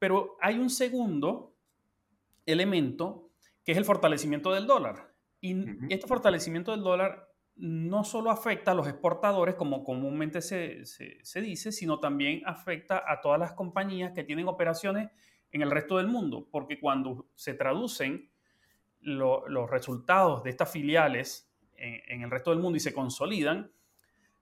pero 0.00 0.36
hay 0.40 0.58
un 0.58 0.70
segundo 0.70 1.54
elemento 2.46 3.30
que 3.62 3.70
es 3.70 3.78
el 3.78 3.84
fortalecimiento 3.84 4.52
del 4.52 4.66
dólar. 4.66 5.14
Y 5.40 5.54
este 5.88 6.08
fortalecimiento 6.08 6.72
del 6.72 6.82
dólar 6.82 7.28
no 7.56 8.02
solo 8.02 8.30
afecta 8.30 8.72
a 8.72 8.74
los 8.74 8.88
exportadores, 8.88 9.54
como 9.54 9.84
comúnmente 9.84 10.42
se, 10.42 10.82
dice, 11.40 11.72
sino 11.72 12.00
también 12.00 12.42
afecta 12.46 13.04
a 13.06 13.20
todas 13.20 13.38
las 13.38 13.52
compañías 13.52 14.12
que 14.12 14.24
tienen 14.24 14.48
operaciones 14.48 15.10
en 15.52 15.62
el 15.62 15.70
resto 15.70 15.98
del 15.98 16.08
mundo, 16.08 16.48
porque 16.50 16.80
cuando 16.80 17.28
se 17.34 17.54
traducen 17.54 18.28
los 19.00 19.70
resultados 19.70 20.42
de 20.42 20.50
estas 20.50 20.72
filiales 20.72 21.48
en, 21.76 22.22
el 22.22 22.30
resto 22.30 22.50
del 22.50 22.60
mundo 22.60 22.76
y 22.76 22.80
se 22.80 22.94
consolidan, 22.94 23.70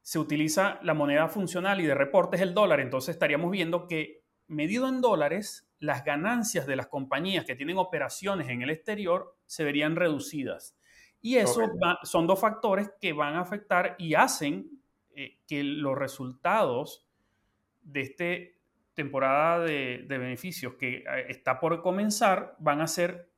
se 0.01 0.19
utiliza 0.19 0.79
la 0.83 0.95
moneda 0.95 1.29
funcional 1.29 1.81
y 1.81 1.87
de 1.87 1.95
reportes 1.95 2.41
el 2.41 2.55
dólar, 2.55 2.81
entonces 2.81 3.15
estaríamos 3.15 3.51
viendo 3.51 3.87
que 3.87 4.23
medido 4.47 4.89
en 4.89 5.01
dólares, 5.01 5.69
las 5.79 6.05
ganancias 6.05 6.67
de 6.67 6.77
las 6.77 6.87
compañías 6.87 7.45
que 7.45 7.57
tienen 7.57 7.77
operaciones 7.77 8.49
en 8.49 8.63
el 8.63 8.71
exterior 8.71 9.37
se 9.47 9.65
verían 9.65 9.97
reducidas. 9.97 10.77
Y 11.23 11.37
eso 11.37 11.63
son 12.03 12.27
dos 12.27 12.41
factores 12.41 12.91
que 13.01 13.13
van 13.13 13.37
a 13.37 13.41
afectar 13.41 13.95
y 13.97 14.15
hacen 14.15 14.83
eh, 15.15 15.39
que 15.47 15.63
los 15.63 15.97
resultados 15.97 17.07
de 17.81 18.01
esta 18.01 18.25
temporada 18.95 19.65
de, 19.65 20.05
beneficios 20.09 20.75
que 20.75 20.97
eh, 20.97 21.27
está 21.29 21.61
por 21.61 21.81
comenzar 21.81 22.57
van 22.59 22.81
a 22.81 22.89
ser 22.89 23.31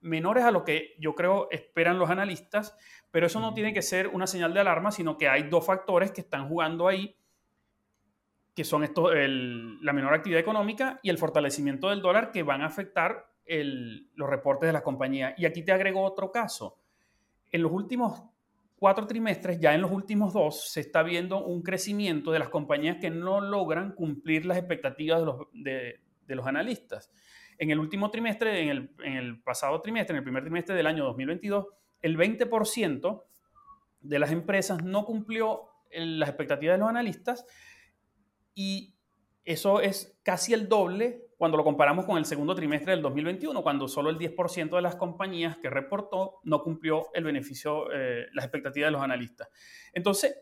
menores 0.00 0.44
a 0.44 0.50
lo 0.50 0.64
que 0.64 0.94
yo 0.98 1.14
creo 1.14 1.48
esperan 1.50 1.98
los 1.98 2.08
analistas, 2.08 2.76
pero 3.10 3.26
eso 3.26 3.40
no 3.40 3.52
tiene 3.52 3.74
que 3.74 3.82
ser 3.82 4.08
una 4.08 4.26
señal 4.26 4.54
de 4.54 4.60
alarma, 4.60 4.90
sino 4.90 5.18
que 5.18 5.28
hay 5.28 5.44
dos 5.44 5.66
factores 5.66 6.12
que 6.12 6.22
están 6.22 6.48
jugando 6.48 6.88
ahí, 6.88 7.14
que 8.54 8.64
son 8.64 8.84
esto, 8.84 9.12
la 9.12 9.92
menor 9.92 10.14
actividad 10.14 10.40
económica 10.40 10.98
y 11.02 11.10
el 11.10 11.18
fortalecimiento 11.18 11.90
del 11.90 12.00
dólar 12.00 12.32
que 12.32 12.42
van 12.42 12.62
a 12.62 12.66
afectar 12.66 13.32
los 13.44 14.30
reportes 14.30 14.68
de 14.68 14.72
las 14.72 14.82
compañías. 14.82 15.34
Y 15.36 15.46
aquí 15.46 15.62
te 15.62 15.72
agrego 15.72 16.02
otro 16.02 16.30
caso 16.30 16.78
en 17.52 17.62
los 17.62 17.72
últimos 17.72 18.22
cuatro 18.78 19.06
trimestres, 19.06 19.58
ya 19.60 19.74
en 19.74 19.80
los 19.82 19.90
últimos 19.90 20.32
dos, 20.32 20.70
se 20.70 20.80
está 20.80 21.02
viendo 21.02 21.44
un 21.44 21.62
crecimiento 21.62 22.30
de 22.30 22.38
las 22.38 22.48
compañías 22.48 22.98
que 23.00 23.10
no 23.10 23.40
logran 23.40 23.92
cumplir 23.92 24.46
las 24.46 24.58
expectativas 24.58 25.22
de 25.52 26.00
los, 26.28 26.46
analistas. 26.46 27.10
En 27.58 27.70
el 27.70 27.80
último 27.80 28.10
trimestre, 28.10 28.62
en 28.62 28.68
el, 28.68 28.90
en 29.02 29.14
el, 29.14 29.42
pasado 29.42 29.80
trimestre, 29.82 30.12
en 30.12 30.18
el 30.18 30.22
primer 30.22 30.44
trimestre 30.44 30.76
del 30.76 30.86
año 30.86 31.04
2022, 31.04 31.66
el 32.02 32.16
20% 32.16 33.24
de 34.00 34.18
las 34.18 34.30
empresas 34.30 34.84
no 34.84 35.04
cumplió 35.04 35.64
las 35.90 36.28
expectativas 36.28 36.76
de 36.76 36.78
los 36.78 36.88
analistas 36.88 37.44
y 38.54 38.94
eso 39.44 39.80
es 39.80 40.18
casi 40.22 40.52
el 40.52 40.68
doble 40.68 41.27
cuando 41.38 41.56
lo 41.56 41.64
comparamos 41.64 42.04
con 42.04 42.18
el 42.18 42.24
segundo 42.24 42.54
trimestre 42.54 42.92
del 42.92 43.00
2021, 43.00 43.62
cuando 43.62 43.86
solo 43.86 44.10
el 44.10 44.18
10% 44.18 44.74
de 44.74 44.82
las 44.82 44.96
compañías 44.96 45.56
que 45.56 45.70
reportó 45.70 46.40
no 46.42 46.62
cumplió 46.64 47.06
el 47.14 47.22
beneficio, 47.22 47.92
eh, 47.92 48.26
las 48.32 48.44
expectativas 48.44 48.88
de 48.88 48.90
los 48.90 49.02
analistas. 49.02 49.48
Entonces, 49.92 50.36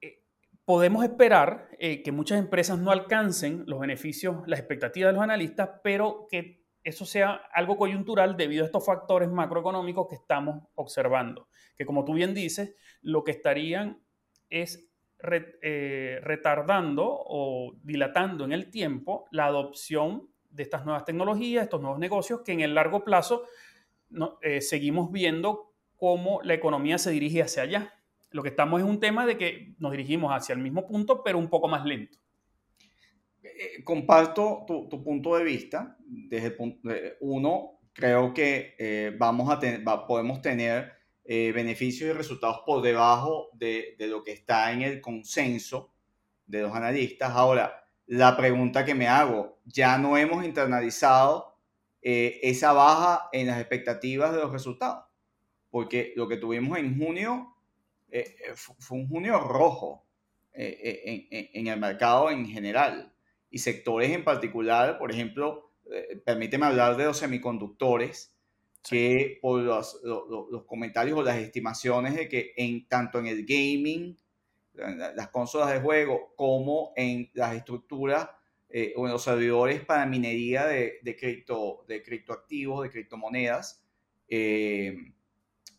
eh, 0.00 0.24
podemos 0.64 1.04
esperar 1.04 1.68
eh, 1.78 2.02
que 2.02 2.10
muchas 2.10 2.40
empresas 2.40 2.80
no 2.80 2.90
alcancen 2.90 3.62
los 3.68 3.78
beneficios, 3.78 4.42
las 4.46 4.58
expectativas 4.58 5.10
de 5.10 5.14
los 5.14 5.22
analistas, 5.22 5.70
pero 5.84 6.26
que 6.28 6.66
eso 6.82 7.06
sea 7.06 7.40
algo 7.54 7.76
coyuntural 7.76 8.36
debido 8.36 8.64
a 8.64 8.66
estos 8.66 8.84
factores 8.84 9.30
macroeconómicos 9.30 10.08
que 10.08 10.16
estamos 10.16 10.64
observando, 10.74 11.48
que 11.76 11.86
como 11.86 12.04
tú 12.04 12.14
bien 12.14 12.34
dices, 12.34 12.74
lo 13.02 13.22
que 13.22 13.30
estarían 13.30 14.02
es 14.50 14.91
eh, 15.22 16.18
retardando 16.22 17.04
o 17.06 17.74
dilatando 17.82 18.44
en 18.44 18.52
el 18.52 18.70
tiempo 18.70 19.26
la 19.30 19.46
adopción 19.46 20.28
de 20.50 20.62
estas 20.62 20.84
nuevas 20.84 21.04
tecnologías, 21.04 21.64
estos 21.64 21.80
nuevos 21.80 21.98
negocios, 21.98 22.42
que 22.44 22.52
en 22.52 22.60
el 22.60 22.74
largo 22.74 23.04
plazo 23.04 23.44
eh, 24.42 24.60
seguimos 24.60 25.10
viendo 25.10 25.72
cómo 25.96 26.40
la 26.42 26.54
economía 26.54 26.98
se 26.98 27.10
dirige 27.10 27.42
hacia 27.42 27.62
allá. 27.62 27.94
Lo 28.30 28.42
que 28.42 28.48
estamos 28.50 28.80
es 28.80 28.86
un 28.86 29.00
tema 29.00 29.26
de 29.26 29.38
que 29.38 29.74
nos 29.78 29.92
dirigimos 29.92 30.32
hacia 30.32 30.54
el 30.54 30.60
mismo 30.60 30.86
punto, 30.86 31.22
pero 31.22 31.38
un 31.38 31.48
poco 31.48 31.68
más 31.68 31.84
lento. 31.84 32.18
eh, 33.42 33.84
comparto 33.84 34.64
tu, 34.66 35.02
punto 35.02 35.36
de 35.36 35.44
vista. 35.44 35.96
Desde 36.06 36.48
el 36.48 36.56
punto 36.56 36.88
uno, 37.20 37.78
creo 37.92 38.32
que 38.34 38.74
eh, 38.78 39.14
vamos 39.18 39.50
a 39.50 40.06
podemos 40.06 40.40
tener 40.42 41.01
eh, 41.24 41.52
beneficios 41.52 42.10
y 42.10 42.12
resultados 42.12 42.62
por 42.66 42.82
debajo 42.82 43.48
de, 43.52 43.94
de, 43.98 44.06
lo 44.06 44.22
que 44.22 44.32
está 44.32 44.72
en 44.72 44.82
el 44.82 45.00
consenso 45.00 45.92
de 46.46 46.62
los 46.62 46.74
analistas. 46.74 47.30
Ahora, 47.30 47.86
la 48.06 48.36
pregunta 48.36 48.84
que 48.84 48.94
me 48.94 49.08
hago, 49.08 49.58
ya 49.64 49.98
no 49.98 50.16
hemos 50.16 50.44
internalizado 50.44 51.52
esa 52.04 52.72
baja 52.72 53.28
en 53.30 53.46
las 53.46 53.60
expectativas 53.60 54.32
de 54.32 54.38
los 54.38 54.50
resultados, 54.50 55.04
porque 55.70 56.12
lo 56.16 56.26
que 56.26 56.36
tuvimos 56.36 56.76
en 56.76 56.98
junio 56.98 57.54
fue 58.56 58.98
un 58.98 59.08
junio 59.08 59.38
rojo 59.38 60.04
en, 60.52 61.28
en 61.30 61.66
el 61.68 61.78
mercado 61.78 62.28
en 62.28 62.44
general 62.48 63.12
y 63.52 63.58
sectores 63.58 64.10
en 64.10 64.24
particular, 64.24 64.98
por 64.98 65.12
ejemplo, 65.12 65.70
eh, 65.92 66.20
permíteme 66.24 66.66
hablar 66.66 66.96
de 66.96 67.04
los 67.04 67.18
semiconductores, 67.18 68.34
que 68.88 69.38
por 69.40 69.60
los, 69.60 70.00
los, 70.02 70.64
comentarios 70.64 71.18
o 71.18 71.22
las 71.22 71.36
estimaciones 71.36 72.14
de 72.14 72.28
que 72.28 72.52
en, 72.56 72.86
tanto 72.88 73.18
en 73.18 73.26
el 73.26 73.44
gaming, 73.44 74.16
las 74.74 75.28
consolas 75.28 75.72
de 75.72 75.80
juego, 75.80 76.32
como 76.36 76.92
en 76.96 77.30
las 77.34 77.54
estructuras 77.54 78.28
eh, 78.68 78.92
o 78.96 79.06
en 79.06 79.12
los 79.12 79.22
servidores 79.22 79.84
para 79.84 80.06
minería 80.06 80.66
de, 80.66 80.98
de, 81.02 81.16
cripto, 81.16 81.84
de 81.86 82.02
criptoactivos, 82.02 82.82
de 82.82 82.90
criptomonedas, 82.90 83.82
eh, 84.28 84.96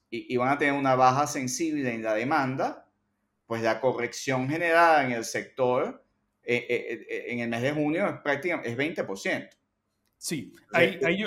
y, 0.10 0.34
y, 0.34 0.38
van 0.38 0.50
a 0.50 0.58
tener 0.58 0.76
una 0.76 0.96
baja 0.96 1.26
sensible 1.26 1.92
en 1.92 2.04
la 2.04 2.14
demanda, 2.14 2.88
pues 3.48 3.64
la 3.64 3.82
corrección 3.82 4.48
generada 4.48 5.04
en 5.06 5.12
el 5.12 5.26
sector 5.26 6.04
eh, 6.46 6.66
eh, 6.70 7.06
eh, 7.10 7.26
en 7.30 7.40
el 7.40 7.50
mes 7.50 7.62
de 7.62 7.72
junio 7.72 8.06
es 8.06 8.20
prácticamente 8.22 8.70
es 8.70 8.78
20%. 8.78 9.50
Sí, 10.24 10.56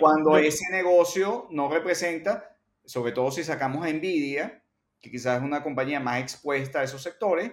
cuando 0.00 0.38
ese 0.38 0.72
negocio 0.72 1.48
no 1.50 1.70
representa, 1.70 2.56
sobre 2.82 3.12
todo 3.12 3.30
si 3.30 3.44
sacamos 3.44 3.84
a 3.84 3.92
Nvidia, 3.92 4.64
que 4.98 5.10
quizás 5.10 5.36
es 5.36 5.42
una 5.44 5.62
compañía 5.62 6.00
más 6.00 6.22
expuesta 6.22 6.80
a 6.80 6.84
esos 6.84 7.02
sectores, 7.02 7.52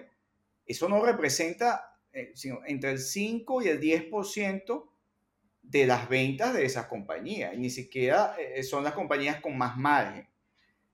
eso 0.64 0.88
no 0.88 1.04
representa 1.04 2.00
sino 2.32 2.60
entre 2.64 2.92
el 2.92 2.98
5 2.98 3.60
y 3.60 3.68
el 3.68 3.78
10% 3.78 4.88
de 5.60 5.86
las 5.86 6.08
ventas 6.08 6.54
de 6.54 6.64
esas 6.64 6.86
compañías, 6.86 7.52
y 7.52 7.58
ni 7.58 7.68
siquiera 7.68 8.34
son 8.62 8.82
las 8.82 8.94
compañías 8.94 9.42
con 9.42 9.58
más 9.58 9.76
margen. 9.76 10.26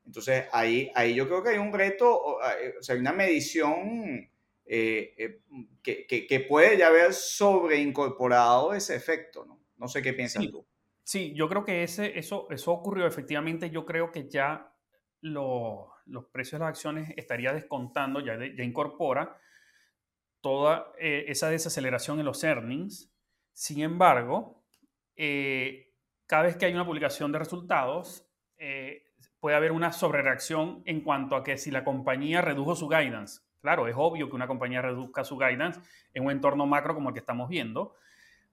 Entonces, 0.05 0.47
ahí, 0.51 0.91
ahí 0.97 1.15
yo 1.15 1.29
creo 1.29 1.45
que 1.45 1.51
hay 1.51 1.59
un 1.59 1.73
reto, 1.73 2.13
o 2.21 2.41
sea, 2.81 2.97
hay 2.97 3.01
una 3.01 3.13
medición 3.13 4.29
eh, 4.67 5.15
eh, 5.17 5.41
que, 5.81 6.27
que, 6.27 6.41
puede 6.41 6.77
ya 6.77 6.89
haber 6.89 7.15
sobreincorporado 7.15 8.75
ese 8.75 8.97
efecto, 8.97 9.45
¿no? 9.45 9.60
No 9.81 9.89
sé 9.89 10.03
qué 10.03 10.13
piensas 10.13 10.45
sí, 10.45 10.51
tú. 10.51 10.67
Sí, 11.03 11.35
yo 11.35 11.49
creo 11.49 11.65
que 11.65 11.83
ese, 11.83 12.19
eso, 12.19 12.47
eso 12.51 12.73
ocurrió 12.73 13.07
efectivamente. 13.07 13.71
Yo 13.71 13.85
creo 13.85 14.13
que 14.13 14.29
ya 14.29 14.73
lo, 15.21 15.93
los 16.07 16.27
precios 16.27 16.61
de 16.61 16.67
las 16.67 16.69
acciones 16.69 17.13
estaría 17.17 17.53
descontando, 17.53 18.21
ya, 18.21 18.39
ya 18.39 18.63
incorpora 18.63 19.37
toda 20.41 20.93
eh, 20.99 21.25
esa 21.29 21.51
desaceleración 21.51 22.21
en 22.21 22.27
los 22.27 22.45
earnings. 22.45 23.13
Sin 23.53 23.81
embargo, 23.83 24.65
cada 26.27 26.45
vez 26.45 26.57
que 26.57 26.67
hay 26.67 26.73
una 26.73 26.87
publicación 26.87 27.33
de 27.33 27.39
resultados, 27.39 28.27
puede 29.39 29.57
haber 29.57 29.73
una 29.73 29.93
sobrereacción 29.93 30.83
en 30.87 31.03
cuanto 31.03 31.37
a 31.37 31.43
que 31.43 31.59
si 31.59 31.71
la 31.71 31.85
compañía 31.85 32.41
redujo 32.41 32.75
su 32.75 32.89
guidance, 32.89 33.43
Claro, 33.61 33.89
es 33.89 33.95
obvio 33.97 34.29
que 34.29 34.37
una 34.37 34.47
compañía 34.47 34.81
reduzca 34.81 35.23
su 35.25 35.37
guidance 35.37 35.81
en 36.15 36.25
un 36.25 36.31
entorno 36.31 36.67
macro 36.67 36.95
como 36.95 37.11
el 37.11 37.13
que 37.13 37.21
estamos 37.21 37.49
viendo, 37.49 37.95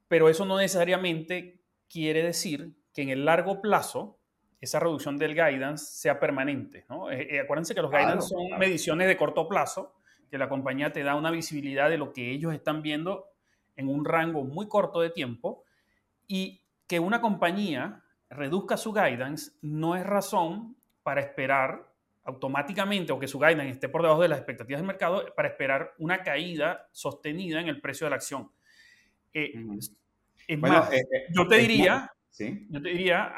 pero 0.07 0.29
eso 0.29 0.45
no 0.45 0.57
necesariamente 0.57 1.61
quiere 1.89 2.23
decir 2.23 2.75
que 2.93 3.01
en 3.01 3.09
el 3.09 3.25
largo 3.25 3.61
plazo 3.61 4.19
esa 4.59 4.79
reducción 4.79 5.17
del 5.17 5.35
guidance 5.35 5.85
sea 5.85 6.19
permanente. 6.19 6.85
¿no? 6.89 7.11
Eh, 7.11 7.35
eh, 7.35 7.39
acuérdense 7.41 7.75
que 7.75 7.81
los 7.81 7.91
guidance 7.91 8.29
son 8.29 8.57
mediciones 8.57 9.07
de 9.07 9.17
corto 9.17 9.47
plazo, 9.47 9.95
que 10.29 10.37
la 10.37 10.49
compañía 10.49 10.91
te 10.91 11.03
da 11.03 11.15
una 11.15 11.31
visibilidad 11.31 11.89
de 11.89 11.97
lo 11.97 12.11
que 12.11 12.31
ellos 12.31 12.53
están 12.53 12.81
viendo 12.81 13.25
en 13.75 13.87
un 13.87 14.03
rango 14.03 14.43
muy 14.43 14.67
corto 14.67 15.01
de 15.01 15.09
tiempo 15.09 15.63
y 16.27 16.61
que 16.87 16.99
una 16.99 17.21
compañía 17.21 18.03
reduzca 18.29 18.77
su 18.77 18.91
guidance 18.91 19.51
no 19.61 19.95
es 19.95 20.05
razón 20.05 20.75
para 21.03 21.21
esperar 21.21 21.87
automáticamente 22.25 23.13
o 23.13 23.19
que 23.19 23.27
su 23.27 23.39
guidance 23.39 23.69
esté 23.69 23.87
por 23.87 24.01
debajo 24.01 24.21
de 24.21 24.27
las 24.27 24.39
expectativas 24.39 24.81
del 24.81 24.87
mercado 24.87 25.23
para 25.35 25.47
esperar 25.47 25.93
una 25.97 26.23
caída 26.23 26.89
sostenida 26.91 27.61
en 27.61 27.67
el 27.67 27.79
precio 27.79 28.05
de 28.05 28.09
la 28.09 28.15
acción. 28.17 28.51
Eh, 29.33 29.53
es 30.47 30.59
más, 30.59 30.91
eh, 30.91 30.99
eh, 30.99 31.25
yo 31.31 31.47
te 31.47 31.57
diría, 31.57 32.11
yo 32.69 32.81
te 32.81 32.89
diría 32.89 33.33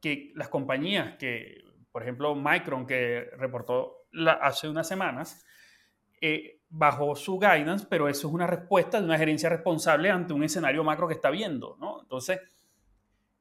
que 0.00 0.32
las 0.34 0.48
compañías 0.48 1.16
que, 1.16 1.62
por 1.92 2.02
ejemplo, 2.02 2.34
Micron, 2.34 2.86
que 2.86 3.28
reportó 3.36 4.06
hace 4.40 4.68
unas 4.68 4.88
semanas, 4.88 5.44
bajó 6.68 7.16
su 7.16 7.38
guidance, 7.38 7.86
pero 7.88 8.08
eso 8.08 8.28
es 8.28 8.34
una 8.34 8.46
respuesta 8.46 8.98
de 8.98 9.06
una 9.06 9.18
gerencia 9.18 9.48
responsable 9.48 10.10
ante 10.10 10.32
un 10.32 10.44
escenario 10.44 10.84
macro 10.84 11.08
que 11.08 11.14
está 11.14 11.30
viendo, 11.30 11.76
¿no? 11.80 12.00
Entonces, 12.02 12.40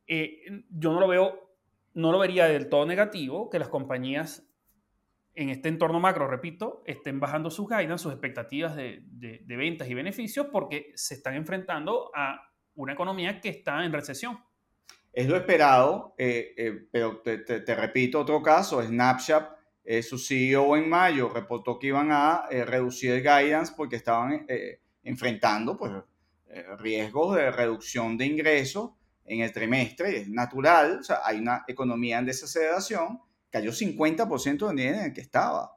yo 0.07 0.93
no 0.93 0.99
lo 0.99 1.07
veo, 1.07 1.55
no 1.93 2.11
lo 2.11 2.19
vería 2.19 2.45
del 2.45 2.67
todo 2.69 2.85
negativo 2.85 3.49
que 3.49 3.59
las 3.59 3.69
compañías 3.69 4.48
en 5.39 5.49
este 5.49 5.69
entorno 5.69 6.01
macro, 6.01 6.27
repito, 6.27 6.83
estén 6.85 7.21
bajando 7.21 7.49
sus 7.49 7.69
guidance, 7.69 8.03
sus 8.03 8.11
expectativas 8.11 8.75
de, 8.75 8.99
de, 9.05 9.55
ventas 9.55 9.89
y 9.89 9.93
beneficios 9.93 10.47
porque 10.51 10.91
se 10.95 11.13
están 11.13 11.35
enfrentando 11.35 12.11
a 12.13 12.51
una 12.75 12.91
economía 12.91 13.39
que 13.39 13.47
está 13.47 13.85
en 13.85 13.93
recesión. 13.93 14.37
Es 15.13 15.29
lo 15.29 15.37
esperado, 15.37 16.13
eh, 16.17 16.53
eh, 16.57 16.87
pero 16.91 17.21
te, 17.21 17.37
te, 17.37 17.73
repito 17.75 18.19
otro 18.19 18.43
caso, 18.43 18.83
Snapchat, 18.83 19.49
eh, 19.85 20.03
su 20.03 20.19
CEO 20.19 20.75
en 20.75 20.89
mayo 20.89 21.29
reportó 21.29 21.79
que 21.79 21.87
iban 21.87 22.11
a 22.11 22.45
reducir 22.49 23.11
el 23.11 23.21
guidance 23.21 23.73
porque 23.77 23.95
estaban 23.95 24.45
enfrentando 25.03 25.77
pues, 25.77 25.93
riesgos 26.79 27.37
de 27.37 27.49
reducción 27.49 28.17
de 28.17 28.25
ingresos 28.25 28.91
en 29.23 29.39
el 29.39 29.53
trimestre, 29.53 30.17
es 30.17 30.27
natural, 30.27 30.97
o 30.99 31.03
sea, 31.03 31.21
hay 31.23 31.39
una 31.39 31.63
economía 31.65 32.19
en 32.19 32.25
desaceleración, 32.25 33.21
cayó 33.49 33.71
50% 33.71 34.67
del 34.67 34.75
nivel 34.75 34.95
en 34.95 35.05
el 35.05 35.13
que 35.13 35.21
estaba. 35.21 35.75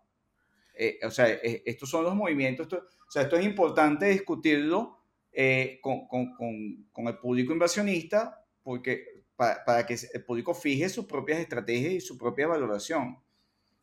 Eh, 0.74 0.98
o 1.04 1.10
sea, 1.10 1.28
eh, 1.28 1.62
estos 1.66 1.90
son 1.90 2.04
los 2.04 2.14
movimientos, 2.14 2.66
o 2.72 3.10
sea, 3.10 3.22
esto 3.22 3.36
es 3.36 3.44
importante 3.44 4.06
discutirlo 4.06 4.98
eh, 5.32 5.78
con, 5.82 6.06
con, 6.06 6.34
con, 6.36 7.06
el 7.06 7.18
público 7.18 7.52
inversionista 7.52 8.44
porque 8.62 9.24
para, 9.36 9.84
que 9.86 9.96
el 10.12 10.24
público 10.24 10.54
fije 10.54 10.88
sus 10.88 11.04
propias 11.04 11.40
estrategias 11.40 11.92
y 11.92 12.00
su 12.00 12.16
propia 12.16 12.46
valoración. 12.46 13.18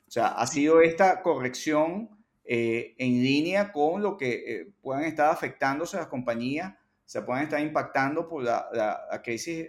O 0.07 0.11
sea, 0.11 0.29
ha 0.29 0.47
sido 0.47 0.81
esta 0.81 1.21
corrección 1.21 2.09
en 2.43 3.23
línea 3.23 3.71
con 3.71 4.01
lo 4.01 4.17
que 4.17 4.71
puedan 4.81 5.03
estar 5.03 5.31
afectándose 5.31 5.97
las 5.97 6.07
compañías, 6.07 6.73
se 7.05 7.21
puedan 7.21 7.43
estar 7.43 7.59
impactando 7.59 8.27
por 8.27 8.43
la, 8.43 8.67
la, 8.73 9.01
la 9.11 9.21
crisis 9.21 9.67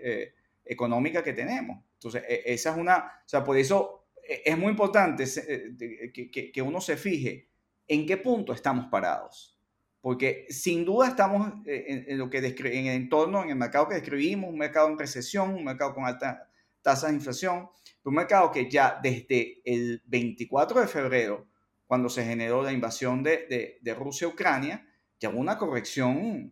económica 0.64 1.22
que 1.22 1.34
tenemos. 1.34 1.82
Entonces, 1.94 2.24
e, 2.26 2.42
esa 2.46 2.70
es 2.70 2.76
una, 2.78 2.98
o 2.98 3.28
sea, 3.28 3.44
por 3.44 3.58
eso 3.58 3.99
e, 3.99 3.99
es 4.30 4.56
muy 4.56 4.70
importante 4.70 5.24
eh, 5.24 6.12
que, 6.52 6.62
uno 6.62 6.80
se 6.80 6.96
fije 6.96 7.48
en 7.88 8.06
qué 8.06 8.16
punto 8.16 8.52
estamos 8.52 8.86
parados. 8.86 9.56
Porque 10.00 10.46
sin 10.48 10.84
duda 10.84 11.08
estamos 11.08 11.52
en, 11.66 12.16
lo 12.16 12.30
que 12.30 12.38
en 12.38 12.86
el 12.86 12.94
entorno, 12.94 13.42
en 13.42 13.50
el 13.50 13.56
mercado 13.56 13.88
que 13.88 13.96
describimos, 13.96 14.48
un 14.48 14.56
mercado 14.56 14.88
en 14.88 14.98
recesión, 14.98 15.54
un 15.54 15.64
mercado 15.64 15.94
con 15.94 16.06
alta 16.06 16.48
tasa 16.80 17.08
de 17.08 17.14
inflación, 17.14 17.68
un 18.04 18.14
mercado 18.14 18.50
que 18.50 18.70
ya 18.70 18.98
desde 19.02 19.60
el 19.64 20.02
24 20.06 20.80
de 20.80 20.86
febrero, 20.86 21.48
cuando 21.86 22.08
se 22.08 22.24
generó 22.24 22.62
la 22.62 22.72
invasión 22.72 23.22
de, 23.22 23.78
de, 23.82 23.94
Rusia 23.94 24.26
a 24.26 24.30
Ucrania, 24.30 24.86
ya 25.18 25.28
hubo 25.28 25.40
una 25.40 25.58
corrección 25.58 26.50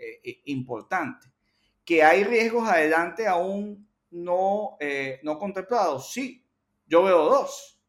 eh, 0.00 0.20
eh, 0.24 0.42
importante. 0.46 1.28
¿Que 1.84 2.02
hay 2.02 2.24
riesgos 2.24 2.68
adelante 2.68 3.28
aún 3.28 3.86
no, 4.10 4.78
no 5.22 5.38
contemplados? 5.38 6.12
Sí, 6.12 6.43
yo 6.86 7.02
veo 7.02 7.24
dos, 7.24 7.80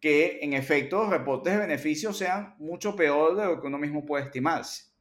que 0.00 0.40
en 0.42 0.52
efecto 0.52 0.98
los 0.98 1.10
reportes 1.10 1.54
de 1.54 1.60
beneficios 1.60 2.18
sean 2.18 2.54
mucho 2.58 2.94
peor 2.94 3.36
de 3.36 3.46
lo 3.46 3.60
que 3.60 3.66
uno 3.66 3.78
mismo 3.78 4.04
puede 4.04 4.24
estimarse. 4.24 4.92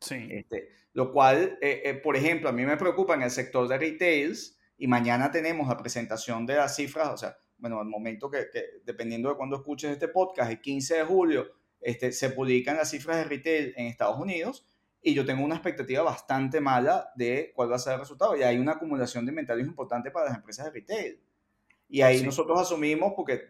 Sí. 0.00 0.28
Este, 0.30 0.68
lo 0.92 1.12
cual, 1.12 1.58
eh, 1.60 1.82
eh, 1.84 1.94
por 1.94 2.16
ejemplo, 2.16 2.48
a 2.48 2.52
mí 2.52 2.64
me 2.64 2.76
preocupa 2.76 3.14
en 3.14 3.22
el 3.22 3.30
sector 3.30 3.68
de 3.68 3.78
retails 3.78 4.58
y 4.76 4.86
mañana 4.86 5.30
tenemos 5.30 5.68
la 5.68 5.76
presentación 5.76 6.46
de 6.46 6.56
las 6.56 6.76
cifras, 6.76 7.08
o 7.10 7.16
sea, 7.16 7.36
bueno, 7.58 7.80
al 7.80 7.86
momento 7.86 8.30
que, 8.30 8.46
dependiendo 8.84 9.28
de 9.28 9.36
cuándo 9.36 9.56
escuches 9.56 9.90
este 9.90 10.08
podcast, 10.08 10.50
el 10.50 10.60
15 10.60 10.94
de 10.96 11.04
julio, 11.04 11.46
este, 11.80 12.12
se 12.12 12.30
publican 12.30 12.76
las 12.76 12.90
cifras 12.90 13.18
de 13.18 13.24
retail 13.24 13.74
en 13.76 13.86
Estados 13.86 14.18
Unidos 14.18 14.66
y 15.00 15.14
yo 15.14 15.24
tengo 15.24 15.44
una 15.44 15.56
expectativa 15.56 16.02
bastante 16.02 16.60
mala 16.60 17.10
de 17.14 17.52
cuál 17.54 17.70
va 17.70 17.76
a 17.76 17.78
ser 17.78 17.94
el 17.94 18.00
resultado 18.00 18.36
y 18.36 18.42
hay 18.42 18.58
una 18.58 18.72
acumulación 18.72 19.26
de 19.26 19.32
inventarios 19.32 19.66
importante 19.66 20.10
para 20.10 20.26
las 20.26 20.36
empresas 20.36 20.66
de 20.66 20.70
retail. 20.72 21.20
Y 21.88 22.02
ahí 22.02 22.22
nosotros 22.22 22.60
asumimos, 22.60 23.12
porque 23.14 23.46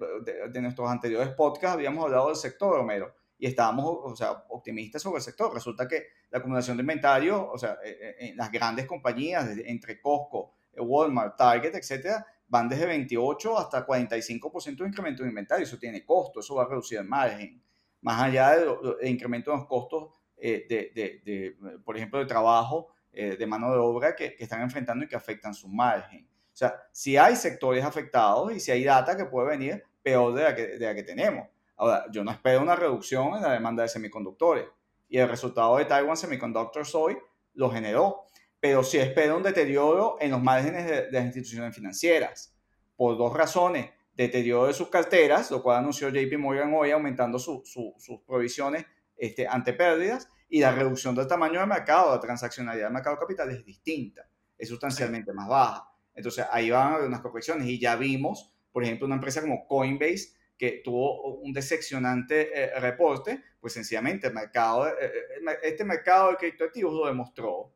de, 0.50 0.60
nuestros 0.60 0.90
anteriores 0.90 1.28
podcasts 1.30 1.74
habíamos 1.74 2.04
hablado 2.04 2.28
del 2.28 2.36
sector, 2.36 2.76
Romero, 2.76 3.14
y 3.38 3.46
estábamos 3.46 3.84
o 4.02 4.16
sea, 4.16 4.44
optimistas 4.48 5.02
sobre 5.02 5.18
el 5.18 5.22
sector. 5.22 5.52
Resulta 5.52 5.86
que 5.86 6.08
la 6.30 6.38
acumulación 6.38 6.76
de 6.76 6.82
inventario, 6.82 7.50
o 7.50 7.58
sea, 7.58 7.78
eh, 7.84 7.96
eh, 8.00 8.16
en 8.18 8.36
las 8.36 8.50
grandes 8.50 8.86
compañías, 8.86 9.48
entre 9.64 10.00
Costco, 10.00 10.54
Walmart, 10.76 11.36
Target, 11.36 11.74
etcétera, 11.74 12.26
van 12.48 12.68
desde 12.68 12.86
28 12.86 13.58
hasta 13.58 13.86
45% 13.86 14.76
de 14.76 14.88
incremento 14.88 15.22
de 15.22 15.28
inventario. 15.28 15.64
Eso 15.64 15.78
tiene 15.78 16.04
costo, 16.04 16.40
eso 16.40 16.56
va 16.56 16.64
a 16.64 16.68
reducir 16.68 16.98
el 16.98 17.04
margen. 17.04 17.62
Más 18.00 18.20
allá 18.20 18.56
del 18.56 19.08
incremento 19.08 19.50
de 19.50 19.56
los 19.58 19.66
costos 19.66 20.10
de, 20.36 20.66
de, 20.68 21.22
de, 21.24 21.56
por 21.82 21.96
ejemplo, 21.96 22.18
de 22.18 22.26
trabajo, 22.26 22.88
de 23.10 23.46
mano 23.46 23.72
de 23.72 23.78
obra 23.78 24.14
que, 24.14 24.36
que 24.36 24.44
están 24.44 24.60
enfrentando 24.60 25.04
y 25.04 25.08
que 25.08 25.16
afectan 25.16 25.54
su 25.54 25.68
margen. 25.68 26.28
O 26.54 26.56
sea, 26.56 26.86
si 26.92 27.16
hay 27.16 27.34
sectores 27.34 27.84
afectados 27.84 28.52
y 28.52 28.60
si 28.60 28.70
hay 28.70 28.84
data 28.84 29.16
que 29.16 29.24
puede 29.24 29.48
venir 29.48 29.82
peor 30.04 30.32
de 30.34 30.44
la 30.44 30.54
que, 30.54 30.66
de 30.78 30.86
la 30.86 30.94
que 30.94 31.02
tenemos. 31.02 31.48
Ahora, 31.76 32.06
yo 32.12 32.22
no 32.22 32.30
espero 32.30 32.62
una 32.62 32.76
reducción 32.76 33.34
en 33.34 33.42
la 33.42 33.52
demanda 33.52 33.82
de 33.82 33.88
semiconductores 33.88 34.66
y 35.08 35.18
el 35.18 35.28
resultado 35.28 35.76
de 35.78 35.84
Taiwan 35.84 36.16
Semiconductors 36.16 36.94
hoy 36.94 37.16
lo 37.54 37.70
generó, 37.70 38.24
pero 38.60 38.84
sí 38.84 38.98
espero 38.98 39.36
un 39.36 39.42
deterioro 39.42 40.16
en 40.20 40.30
los 40.30 40.40
márgenes 40.40 40.86
de, 40.86 41.10
las 41.10 41.24
instituciones 41.24 41.74
financieras 41.74 42.54
por 42.96 43.18
dos 43.18 43.32
razones. 43.32 43.90
Deterioro 44.14 44.68
de 44.68 44.74
sus 44.74 44.88
carteras, 44.90 45.50
lo 45.50 45.60
cual 45.60 45.78
anunció 45.78 46.08
JP 46.08 46.38
Morgan 46.38 46.72
hoy 46.72 46.92
aumentando 46.92 47.36
sus 47.40 48.22
provisiones 48.24 48.86
este, 49.16 49.48
ante 49.48 49.72
pérdidas 49.72 50.28
y 50.48 50.60
la 50.60 50.70
reducción 50.70 51.16
del 51.16 51.26
tamaño 51.26 51.58
del 51.58 51.68
mercado, 51.68 52.14
la 52.14 52.20
transaccionalidad 52.20 52.86
del 52.86 52.92
mercado 52.92 53.16
de 53.16 53.20
capital 53.20 53.50
es 53.50 53.64
distinta, 53.64 54.28
es 54.56 54.68
sustancialmente 54.68 55.32
más 55.32 55.48
baja. 55.48 55.93
Entonces 56.14 56.46
ahí 56.50 56.70
van 56.70 57.04
unas 57.04 57.20
correcciones 57.20 57.66
y 57.68 57.78
ya 57.78 57.96
vimos, 57.96 58.54
por 58.72 58.84
ejemplo, 58.84 59.06
una 59.06 59.16
empresa 59.16 59.40
como 59.40 59.66
Coinbase 59.66 60.34
que 60.56 60.82
tuvo 60.84 61.36
un 61.38 61.52
decepcionante 61.52 62.50
eh, 62.54 62.80
reporte, 62.80 63.42
pues 63.60 63.72
sencillamente 63.72 64.28
el 64.28 64.34
mercado, 64.34 64.88
eh, 64.88 64.92
eh, 65.00 65.58
este 65.62 65.84
mercado 65.84 66.30
de 66.30 66.36
criptoactivos 66.36 66.94
lo 66.94 67.06
demostró. 67.06 67.72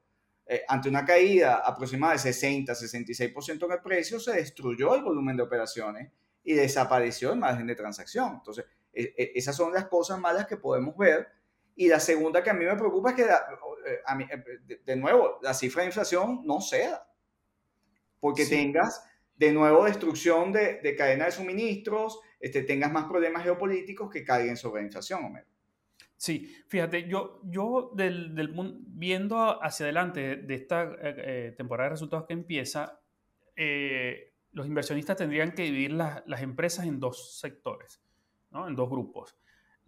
ante 0.67 0.89
una 0.89 1.05
caída 1.05 1.57
aproximada 1.57 2.15
de 2.15 2.21
60-66% 2.21 3.67
en 3.67 3.73
el 3.73 3.83
precio, 3.83 4.19
se 4.19 4.33
destruyó 4.33 4.95
el 4.95 5.03
volumen 5.03 5.37
de 5.37 5.43
operaciones 5.43 6.11
y 6.43 6.55
desapareció 6.55 7.33
el 7.35 7.39
margen 7.39 7.67
de 7.67 7.75
transacción. 7.75 8.37
Entonces, 8.37 8.65
e, 8.91 9.15
e, 9.15 9.33
esas 9.35 9.55
son 9.55 9.75
las 9.75 9.89
cosas 9.89 10.19
malas 10.19 10.47
que 10.47 10.57
podemos 10.57 10.97
ver. 10.97 11.29
Y 11.77 11.89
la 11.89 12.01
segunda 12.01 12.43
que 12.43 12.49
a 12.49 12.55
mí 12.55 12.65
me 12.65 12.77
preocupa 12.77 13.11
es 13.11 13.17
que, 13.17 13.27
a 14.07 14.15
mí, 14.15 14.27
de 14.85 14.97
nuevo, 14.97 15.39
la 15.43 15.53
cifra 15.53 15.83
de 15.83 15.89
inflación 15.89 16.41
no 16.45 16.63
sea 16.63 17.08
porque 18.21 18.47
tengas 18.47 19.05
de 19.37 19.53
nuevo 19.53 19.85
destrucción 19.85 20.53
de, 20.53 20.81
de 20.81 20.97
cadena 20.97 21.27
de 21.27 21.33
suministros, 21.33 22.21
este, 22.41 22.63
tengas 22.63 22.93
más 22.93 23.07
problemas 23.07 23.45
geopolíticos 23.45 24.11
que 24.11 24.25
caigan 24.25 24.57
sobre 24.57 24.83
la 24.83 24.87
inflación, 24.87 25.25
Homero. 25.25 25.47
Sí, 26.17 26.53
fíjate, 26.67 27.09
yo, 27.09 27.41
yo 27.45 27.93
del, 27.95 28.35
del, 28.35 28.53
viendo 28.89 29.63
hacia 29.63 29.85
adelante 29.87 30.37
de 30.37 30.55
esta 30.55 30.83
eh, 30.83 30.99
eh, 31.01 31.55
temporada 31.57 31.89
de 31.89 31.95
resultados 31.95 32.27
que 32.27 32.33
empieza, 32.33 33.01
eh, 33.55 34.35
los 34.51 34.67
inversionistas 34.67 35.17
tendrían 35.17 35.53
que 35.53 35.63
dividir 35.63 35.93
las 35.93 36.43
empresas 36.43 36.87
en 36.87 36.99
dos 36.99 37.39
sectores, 37.39 38.03
¿no? 38.51 38.67
en 38.67 38.75
dos 38.75 38.91
grupos. 38.91 39.37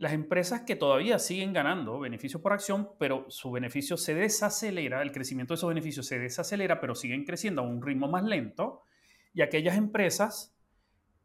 Las 0.01 0.15
empresas 0.15 0.63
que 0.63 0.77
todavía 0.77 1.19
siguen 1.19 1.53
ganando 1.53 2.01
beneficios 2.01 2.41
por 2.41 2.55
acción, 2.55 2.89
pero 2.99 3.27
su 3.29 3.51
beneficio 3.51 3.99
se 3.99 4.15
desacelera, 4.15 5.03
el 5.03 5.13
crecimiento 5.13 5.53
de 5.53 5.57
esos 5.57 5.69
beneficios 5.69 6.07
se 6.07 6.19
desacelera, 6.19 6.81
pero 6.81 6.95
siguen 6.95 7.27
creciendo 7.27 7.61
a 7.61 7.67
un 7.67 7.83
ritmo 7.83 8.09
más 8.09 8.25
lento, 8.25 8.81
y 9.35 9.43
aquellas 9.43 9.77
empresas 9.77 10.57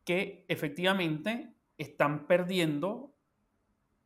que 0.03 0.43
efectivamente 0.49 1.53
están 1.77 2.27
perdiendo 2.27 3.15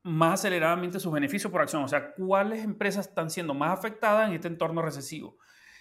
más 0.03 0.41
aceleradamente 0.41 0.99
sus 0.99 1.13
beneficios 1.13 1.51
por 1.51 1.61
acción. 1.61 1.83
O 1.83 1.87
sea, 1.87 2.13
cuáles 2.13 2.63
empresas 2.63 3.07
están 3.07 3.31
siendo 3.31 3.55
más 3.55 3.71
afectadas 3.75 4.29
en 4.29 4.35
este 4.35 4.49
entorno 4.49 4.83
recesivo. 4.83 5.39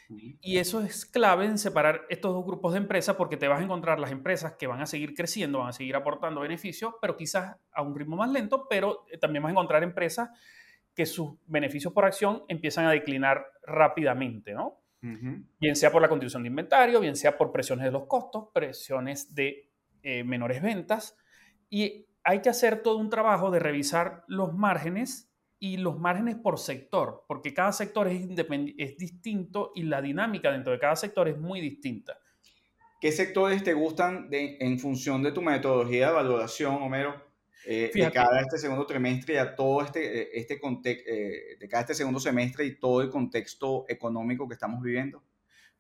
Y 0.08 0.56
eso 0.56 0.80
es 0.80 1.04
clave 1.04 1.44
en 1.44 1.58
separar 1.58 2.06
estos 2.08 2.32
dos 2.32 2.44
grupos 2.44 2.72
de 2.72 2.78
empresas 2.78 3.16
porque 3.16 3.36
te 3.36 3.46
vas 3.46 3.60
a 3.60 3.64
encontrar 3.64 4.00
las 4.00 4.10
empresas 4.10 4.54
que 4.58 4.66
van 4.66 4.80
a 4.80 4.86
seguir 4.86 5.14
creciendo, 5.14 5.58
van 5.58 5.68
a 5.68 5.72
seguir 5.72 5.96
aportando 5.96 6.40
beneficios, 6.40 6.94
pero 7.00 7.16
quizás 7.16 7.56
a 7.72 7.82
un 7.82 7.94
ritmo 7.94 8.16
más 8.16 8.30
lento, 8.30 8.66
pero 8.68 9.04
eh, 9.10 9.18
también 9.18 9.42
vas 9.42 9.50
a 9.50 9.52
encontrar 9.52 9.82
empresas 9.82 10.30
que 10.94 11.04
sus 11.04 11.34
beneficios 11.46 11.92
por 11.92 12.06
acción 12.06 12.42
empiezan 12.48 12.86
a 12.86 12.90
declinar 12.90 13.46
rápidamente, 13.62 14.52
¿no? 14.54 14.82
Bien 15.00 15.76
sea 15.76 15.92
por 15.92 16.02
la 16.02 16.08
condición 16.08 16.42
de 16.42 16.48
inventario, 16.48 16.98
bien 16.98 17.14
sea 17.14 17.38
por 17.38 17.52
presiones 17.52 17.84
de 17.84 17.92
los 17.92 18.06
costos, 18.06 18.48
presiones 18.52 19.32
de 19.32 19.70
eh, 20.02 20.24
menores 20.24 20.60
ventas. 20.60 21.16
Y 21.70 22.06
hay 22.24 22.40
que 22.42 22.48
hacer 22.48 22.82
todo 22.82 22.96
un 22.96 23.10
trabajo 23.10 23.52
de 23.52 23.60
revisar 23.60 24.24
los 24.26 24.54
márgenes 24.54 25.30
y 25.60 25.76
los 25.76 25.98
márgenes 25.98 26.36
por 26.36 26.58
sector, 26.58 27.24
porque 27.26 27.52
cada 27.52 27.72
sector 27.72 28.08
es, 28.08 28.28
es 28.78 28.96
distinto 28.96 29.72
y 29.74 29.82
la 29.82 30.00
dinámica 30.00 30.52
dentro 30.52 30.72
de 30.72 30.78
cada 30.78 30.96
sector 30.96 31.28
es 31.28 31.38
muy 31.38 31.60
distinta. 31.60 32.18
¿Qué 33.00 33.12
sectores 33.12 33.62
te 33.62 33.74
gustan 33.74 34.28
en 34.32 34.78
función 34.78 35.22
de 35.22 35.32
tu 35.32 35.40
metodología 35.40 36.08
de 36.08 36.14
valoración, 36.14 36.82
Homero? 36.82 37.28
Eh, 37.64 37.90
de 37.92 38.10
cada 38.10 38.40
este 38.40 38.56
segundo 38.56 38.86
trimestre 38.86 39.34
y 39.34 39.36
a 39.36 39.54
todo 39.54 39.82
este, 39.82 40.22
eh, 40.22 40.28
este 40.32 40.58
contexto, 40.58 41.10
eh, 41.10 41.56
de 41.58 41.68
cada 41.68 41.82
este 41.82 41.94
segundo 41.94 42.18
semestre 42.18 42.64
y 42.64 42.78
todo 42.78 43.02
el 43.02 43.10
contexto 43.10 43.84
económico 43.88 44.48
que 44.48 44.54
estamos 44.54 44.82
viviendo? 44.82 45.22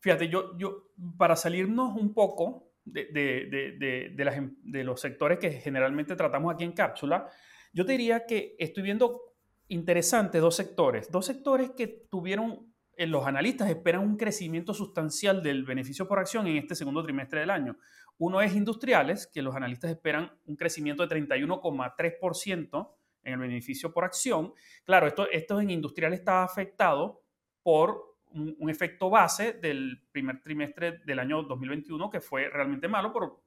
Fíjate, 0.00 0.28
yo, 0.28 0.56
yo 0.58 0.90
para 1.16 1.34
salirnos 1.34 1.96
un 1.96 2.12
poco 2.12 2.72
de, 2.84 3.06
de, 3.06 3.46
de, 3.78 4.10
de, 4.10 4.24
las, 4.24 4.36
em, 4.36 4.56
de 4.62 4.84
los 4.84 5.00
sectores 5.00 5.38
que 5.38 5.50
generalmente 5.52 6.14
tratamos 6.14 6.52
aquí 6.52 6.64
en 6.64 6.72
cápsula, 6.72 7.28
yo 7.72 7.86
te 7.86 7.92
diría 7.92 8.26
que 8.26 8.54
estoy 8.58 8.82
viendo 8.82 9.27
interesantes 9.68 10.40
dos 10.40 10.56
sectores, 10.56 11.10
dos 11.10 11.26
sectores 11.26 11.70
que 11.70 12.06
tuvieron, 12.10 12.74
los 12.96 13.26
analistas 13.26 13.70
esperan 13.70 14.02
un 14.02 14.16
crecimiento 14.16 14.74
sustancial 14.74 15.42
del 15.42 15.64
beneficio 15.64 16.08
por 16.08 16.18
acción 16.18 16.46
en 16.46 16.56
este 16.56 16.74
segundo 16.74 17.02
trimestre 17.02 17.40
del 17.40 17.50
año. 17.50 17.76
Uno 18.18 18.40
es 18.40 18.54
industriales, 18.54 19.26
que 19.26 19.42
los 19.42 19.54
analistas 19.54 19.90
esperan 19.90 20.32
un 20.46 20.56
crecimiento 20.56 21.06
de 21.06 21.14
31,3% 21.14 22.90
en 23.22 23.32
el 23.32 23.38
beneficio 23.38 23.92
por 23.92 24.04
acción. 24.04 24.52
Claro, 24.84 25.06
esto, 25.06 25.30
esto 25.30 25.60
en 25.60 25.70
industrial 25.70 26.12
está 26.12 26.42
afectado 26.42 27.22
por 27.62 28.16
un, 28.32 28.70
efecto 28.70 29.10
base 29.10 29.54
del 29.54 30.02
primer 30.12 30.40
trimestre 30.42 30.98
del 31.04 31.18
año 31.18 31.42
2021 31.42 32.10
que 32.10 32.20
fue 32.20 32.48
realmente 32.48 32.88
malo 32.88 33.12
por 33.12 33.42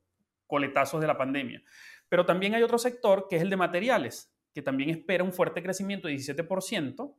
coletazos 0.48 1.02
de 1.02 1.08
la 1.08 1.18
pandemia. 1.18 1.62
Pero 2.10 2.26
también 2.26 2.56
hay 2.56 2.64
otro 2.64 2.78
sector 2.78 3.28
que 3.30 3.38
es 3.38 3.42
el 3.42 3.50
de 3.50 3.58
materiales, 3.58 4.34
que 4.54 4.62
también 4.62 4.90
espera 4.90 5.24
un 5.24 5.34
fuerte 5.34 5.62
crecimiento 5.64 6.08
de 6.08 6.16
17% 6.16 7.16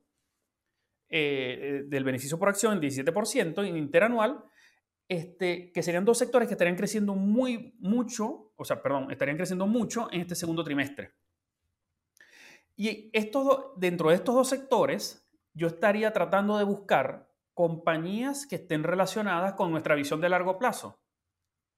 eh, 1.08 1.84
del 1.86 2.04
beneficio 2.04 2.38
por 2.38 2.48
acción, 2.48 2.80
17% 2.80 3.66
interanual, 3.76 4.44
este, 5.08 5.70
que 5.72 5.82
serían 5.82 6.04
dos 6.04 6.18
sectores 6.18 6.48
que 6.48 6.54
estarían 6.54 6.76
creciendo 6.76 7.14
muy, 7.14 7.74
mucho, 7.80 8.52
o 8.56 8.64
sea, 8.64 8.82
perdón, 8.82 9.10
estarían 9.10 9.36
creciendo 9.36 9.66
mucho 9.66 10.08
en 10.10 10.22
este 10.22 10.34
segundo 10.34 10.64
trimestre. 10.64 11.12
Y 12.76 13.10
esto, 13.12 13.74
dentro 13.76 14.08
de 14.08 14.16
estos 14.16 14.34
dos 14.34 14.48
sectores, 14.48 15.28
yo 15.52 15.66
estaría 15.66 16.12
tratando 16.12 16.56
de 16.56 16.64
buscar 16.64 17.30
compañías 17.52 18.46
que 18.46 18.56
estén 18.56 18.82
relacionadas 18.82 19.52
con 19.52 19.70
nuestra 19.70 19.94
visión 19.94 20.20
de 20.20 20.30
largo 20.30 20.58
plazo. 20.58 21.02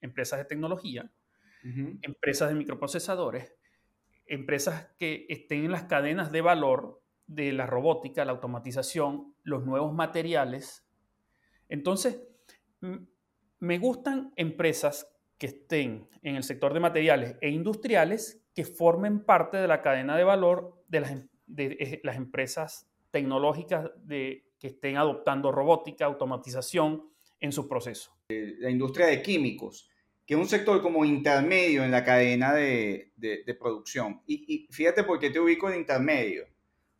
Empresas 0.00 0.38
de 0.38 0.44
tecnología, 0.44 1.10
empresas 2.02 2.50
de 2.50 2.54
microprocesadores, 2.54 3.52
empresas 4.26 4.90
que 4.98 5.26
estén 5.28 5.64
en 5.64 5.72
las 5.72 5.84
cadenas 5.84 6.32
de 6.32 6.40
valor 6.40 7.02
de 7.26 7.52
la 7.52 7.66
robótica, 7.66 8.24
la 8.24 8.32
automatización, 8.32 9.34
los 9.42 9.64
nuevos 9.64 9.92
materiales. 9.94 10.86
Entonces, 11.68 12.22
me 13.60 13.78
gustan 13.78 14.32
empresas 14.36 15.10
que 15.38 15.46
estén 15.46 16.08
en 16.22 16.36
el 16.36 16.42
sector 16.42 16.74
de 16.74 16.80
materiales 16.80 17.36
e 17.40 17.50
industriales 17.50 18.44
que 18.54 18.64
formen 18.64 19.24
parte 19.24 19.56
de 19.56 19.68
la 19.68 19.82
cadena 19.82 20.16
de 20.16 20.24
valor 20.24 20.84
de 20.88 21.00
las, 21.00 21.10
em, 21.10 21.28
las 22.02 22.16
empresas 22.16 22.88
tecnológicas 23.10 23.90
que 24.08 24.44
estén 24.60 24.96
adoptando 24.96 25.52
robótica, 25.52 26.04
automatización 26.06 27.10
en 27.40 27.52
su 27.52 27.68
proceso. 27.68 28.16
Eh, 28.28 28.54
la 28.58 28.70
industria 28.70 29.06
de 29.06 29.22
químicos, 29.22 29.88
que 30.26 30.34
es 30.34 30.40
un 30.40 30.48
sector 30.48 30.80
como 30.80 31.04
intermedio 31.04 31.84
en 31.84 31.90
la 31.90 32.04
cadena 32.04 32.54
de, 32.54 33.12
de, 33.16 33.54
producción. 33.54 34.22
Y, 34.26 34.44
y, 34.48 34.72
fíjate 34.72 35.04
por 35.04 35.18
qué 35.18 35.30
te 35.30 35.38
ubico 35.38 35.70
en 35.70 35.80
intermedio. 35.80 36.46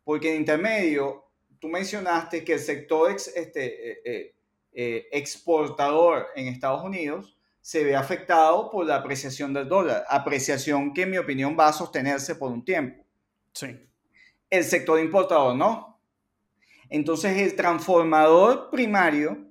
Porque 0.03 0.31
en 0.31 0.41
intermedio, 0.41 1.25
tú 1.59 1.67
mencionaste 1.67 2.43
que 2.43 2.53
el 2.53 2.59
sector 2.59 3.11
este, 3.11 3.91
eh, 3.91 4.01
eh, 4.05 4.35
eh, 4.73 5.07
exportador 5.11 6.27
en 6.35 6.47
Estados 6.47 6.83
Unidos 6.83 7.35
se 7.61 7.83
ve 7.83 7.95
afectado 7.95 8.69
por 8.69 8.85
la 8.85 8.97
apreciación 8.97 9.51
del 9.51 9.67
dólar, 9.67 10.05
apreciación 10.07 10.93
que 10.93 11.01
en 11.01 11.11
mi 11.11 11.17
opinión 11.17 11.57
va 11.59 11.69
a 11.69 11.73
sostenerse 11.73 12.35
por 12.35 12.51
un 12.51 12.63
tiempo. 12.63 13.03
Sí. 13.53 13.67
El 14.51 14.63
sector 14.63 14.99
importador 14.99 15.55
no. 15.55 15.99
Entonces 16.89 17.35
el 17.37 17.55
transformador 17.55 18.69
primario 18.69 19.44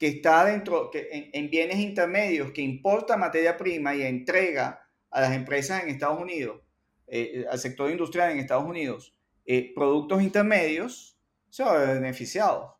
que 0.00 0.08
está 0.08 0.46
dentro, 0.46 0.90
que 0.90 1.30
en, 1.34 1.50
bienes 1.50 1.78
intermedios, 1.78 2.52
que 2.52 2.62
importa 2.62 3.18
materia 3.18 3.58
prima 3.58 3.94
y 3.94 4.00
entrega 4.00 4.88
a 5.10 5.20
las 5.20 5.32
empresas 5.32 5.82
en 5.82 5.90
Estados 5.90 6.18
Unidos, 6.18 6.62
eh, 7.06 7.44
al 7.50 7.58
sector 7.58 7.90
industrial 7.90 8.30
en 8.30 8.38
Estados 8.38 8.64
Unidos, 8.64 9.14
eh, 9.44 9.72
productos 9.74 10.22
intermedios, 10.22 11.18
se 11.50 11.62
va 11.62 11.74
a 11.74 11.78
ver 11.78 12.00
beneficiado. 12.00 12.78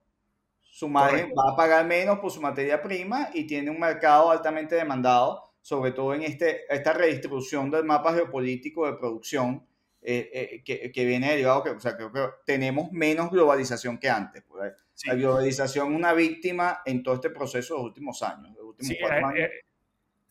Su 0.62 0.88
margen 0.88 1.30
va 1.38 1.52
a 1.52 1.56
pagar 1.56 1.84
menos 1.84 2.20
por 2.20 2.30
su 2.30 2.40
materia 2.40 2.80
prima 2.80 3.28
y 3.34 3.46
tiene 3.46 3.70
un 3.70 3.78
mercado 3.78 4.30
altamente 4.30 4.76
demandado, 4.76 5.42
sobre 5.60 5.92
todo 5.92 6.14
en 6.14 6.22
este, 6.22 6.62
esta 6.74 6.94
redistribución 6.94 7.70
del 7.70 7.84
mapa 7.84 8.14
geopolítico 8.14 8.86
de 8.86 8.96
producción 8.96 9.66
que, 10.02 10.90
que, 10.94 11.04
viene 11.04 11.30
derivado, 11.30 11.62
que, 11.62 11.70
o 11.70 11.80
sea, 11.80 11.96
creo 11.96 12.12
que 12.12 12.20
tenemos 12.44 12.90
menos 12.92 13.30
globalización 13.30 13.98
que 13.98 14.08
antes. 14.08 14.42
Pues, 14.48 14.72
la 15.04 15.14
globalización 15.14 15.92
es 15.92 15.96
una 15.96 16.12
víctima 16.12 16.82
en 16.84 17.02
todo 17.02 17.14
este 17.14 17.30
proceso 17.30 17.74
de 17.74 17.80
los 17.80 17.86
últimos 17.88 18.22
años. 18.22 18.54
Los 18.56 18.64
últimos 18.64 18.96
cuatro 19.00 19.26
años. 19.26 19.50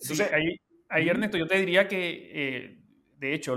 Entonces, 0.01 0.31
ahí, 0.89 1.09
Ernesto, 1.09 1.37
yo 1.37 1.47
te 1.47 1.59
diría 1.59 1.87
que 1.87 2.79
de 3.19 3.33
hecho, 3.33 3.53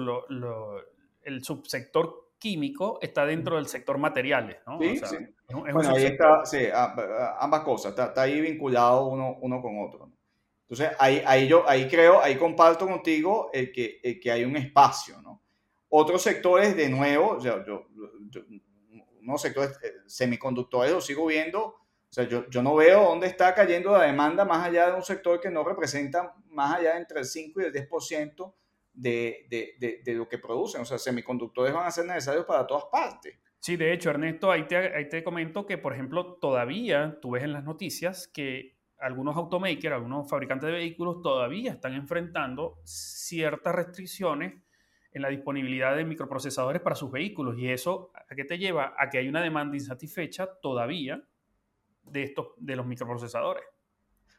el 1.22 1.44
subsector 1.44 2.32
químico 2.38 2.98
está 3.00 3.24
dentro 3.24 3.56
del 3.56 3.66
sector 3.66 3.98
materiales, 3.98 4.56
¿no? 4.66 4.78
Sí, 4.80 4.96
sí. 4.98 5.16
bueno, 5.48 5.94
ahí 5.94 6.04
está, 6.06 6.44
sí, 6.44 6.66
ambas 7.38 7.60
cosas, 7.60 7.96
está, 7.96 8.20
ahí 8.20 8.40
vinculado 8.40 9.06
uno, 9.06 9.38
uno 9.40 9.62
con 9.62 9.78
otro. 9.78 10.10
Entonces, 10.62 10.96
ahí, 10.98 11.22
ahí 11.24 11.46
yo 11.46 11.68
ahí 11.68 11.86
creo, 11.86 12.20
ahí 12.20 12.36
comparto 12.36 12.86
contigo 12.88 13.50
el 13.52 13.70
que, 13.70 14.18
que 14.20 14.30
hay 14.30 14.44
un 14.44 14.56
espacio, 14.56 15.20
¿no? 15.22 15.41
Otros 15.94 16.22
sectores, 16.22 16.74
de 16.74 16.88
nuevo, 16.88 17.38
yo, 17.38 17.62
yo, 17.66 17.86
unos 19.20 19.42
sectores 19.42 19.78
eh, 19.82 19.92
semiconductores 20.06 20.90
los 20.90 21.04
sigo 21.04 21.26
viendo, 21.26 21.66
o 21.66 21.78
sea, 22.08 22.26
yo, 22.26 22.48
yo 22.48 22.62
no 22.62 22.74
veo 22.74 23.02
dónde 23.04 23.26
está 23.26 23.54
cayendo 23.54 23.92
la 23.92 24.04
demanda 24.04 24.46
más 24.46 24.66
allá 24.66 24.86
de 24.86 24.94
un 24.94 25.02
sector 25.02 25.38
que 25.38 25.50
no 25.50 25.62
representa 25.62 26.34
más 26.46 26.78
allá 26.78 26.94
de 26.94 27.00
entre 27.00 27.18
el 27.18 27.26
5 27.26 27.60
y 27.60 27.64
el 27.64 27.72
10% 27.74 28.54
de, 28.94 29.46
de, 29.50 30.00
de, 30.02 30.14
lo 30.14 30.26
que 30.26 30.38
producen. 30.38 30.80
O 30.80 30.86
sea, 30.86 30.96
semiconductores 30.96 31.74
van 31.74 31.86
a 31.86 31.90
ser 31.90 32.06
necesarios 32.06 32.46
para 32.46 32.66
todas 32.66 32.84
partes. 32.90 33.38
Sí, 33.58 33.76
de 33.76 33.92
hecho, 33.92 34.08
Ernesto, 34.08 34.50
ahí 34.50 34.66
te, 34.66 34.76
ahí 34.76 35.10
te 35.10 35.22
comento 35.22 35.66
que, 35.66 35.76
por 35.76 35.92
ejemplo, 35.92 36.38
todavía 36.40 37.18
tú 37.20 37.32
ves 37.32 37.44
en 37.44 37.52
las 37.52 37.64
noticias 37.64 38.28
que 38.28 38.78
algunos 38.98 39.36
automakers, 39.36 39.92
algunos 39.92 40.30
fabricantes 40.30 40.68
de 40.68 40.72
vehículos 40.72 41.20
todavía 41.20 41.72
están 41.72 41.92
enfrentando 41.92 42.80
ciertas 42.82 43.74
restricciones 43.74 44.54
en 45.12 45.22
la 45.22 45.28
disponibilidad 45.28 45.96
de 45.96 46.04
microprocesadores 46.04 46.80
para 46.80 46.96
sus 46.96 47.10
vehículos. 47.10 47.58
¿Y 47.58 47.68
eso 47.68 48.10
a 48.14 48.34
qué 48.34 48.44
te 48.44 48.58
lleva? 48.58 48.94
A 48.98 49.10
que 49.10 49.18
hay 49.18 49.28
una 49.28 49.42
demanda 49.42 49.76
insatisfecha 49.76 50.48
todavía 50.60 51.22
de, 52.04 52.22
estos, 52.22 52.48
de 52.56 52.76
los 52.76 52.86
microprocesadores. 52.86 53.64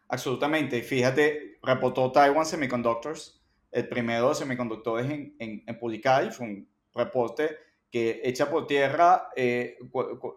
Absolutamente. 0.08 0.82
Fíjate, 0.82 1.60
reportó 1.62 2.12
Taiwan 2.12 2.46
Semiconductors 2.46 3.44
el 3.74 3.88
primero 3.88 4.30
de 4.30 4.36
semiconductores 4.36 5.10
en, 5.10 5.36
en, 5.40 5.80
publicar 5.80 6.24
y 6.26 6.32
fue 6.32 6.46
un 6.46 6.70
reporte 6.94 7.58
que 7.90 8.22
echa 8.24 8.50
por 8.50 8.68
tierra 8.68 9.30
eh, 9.36 9.78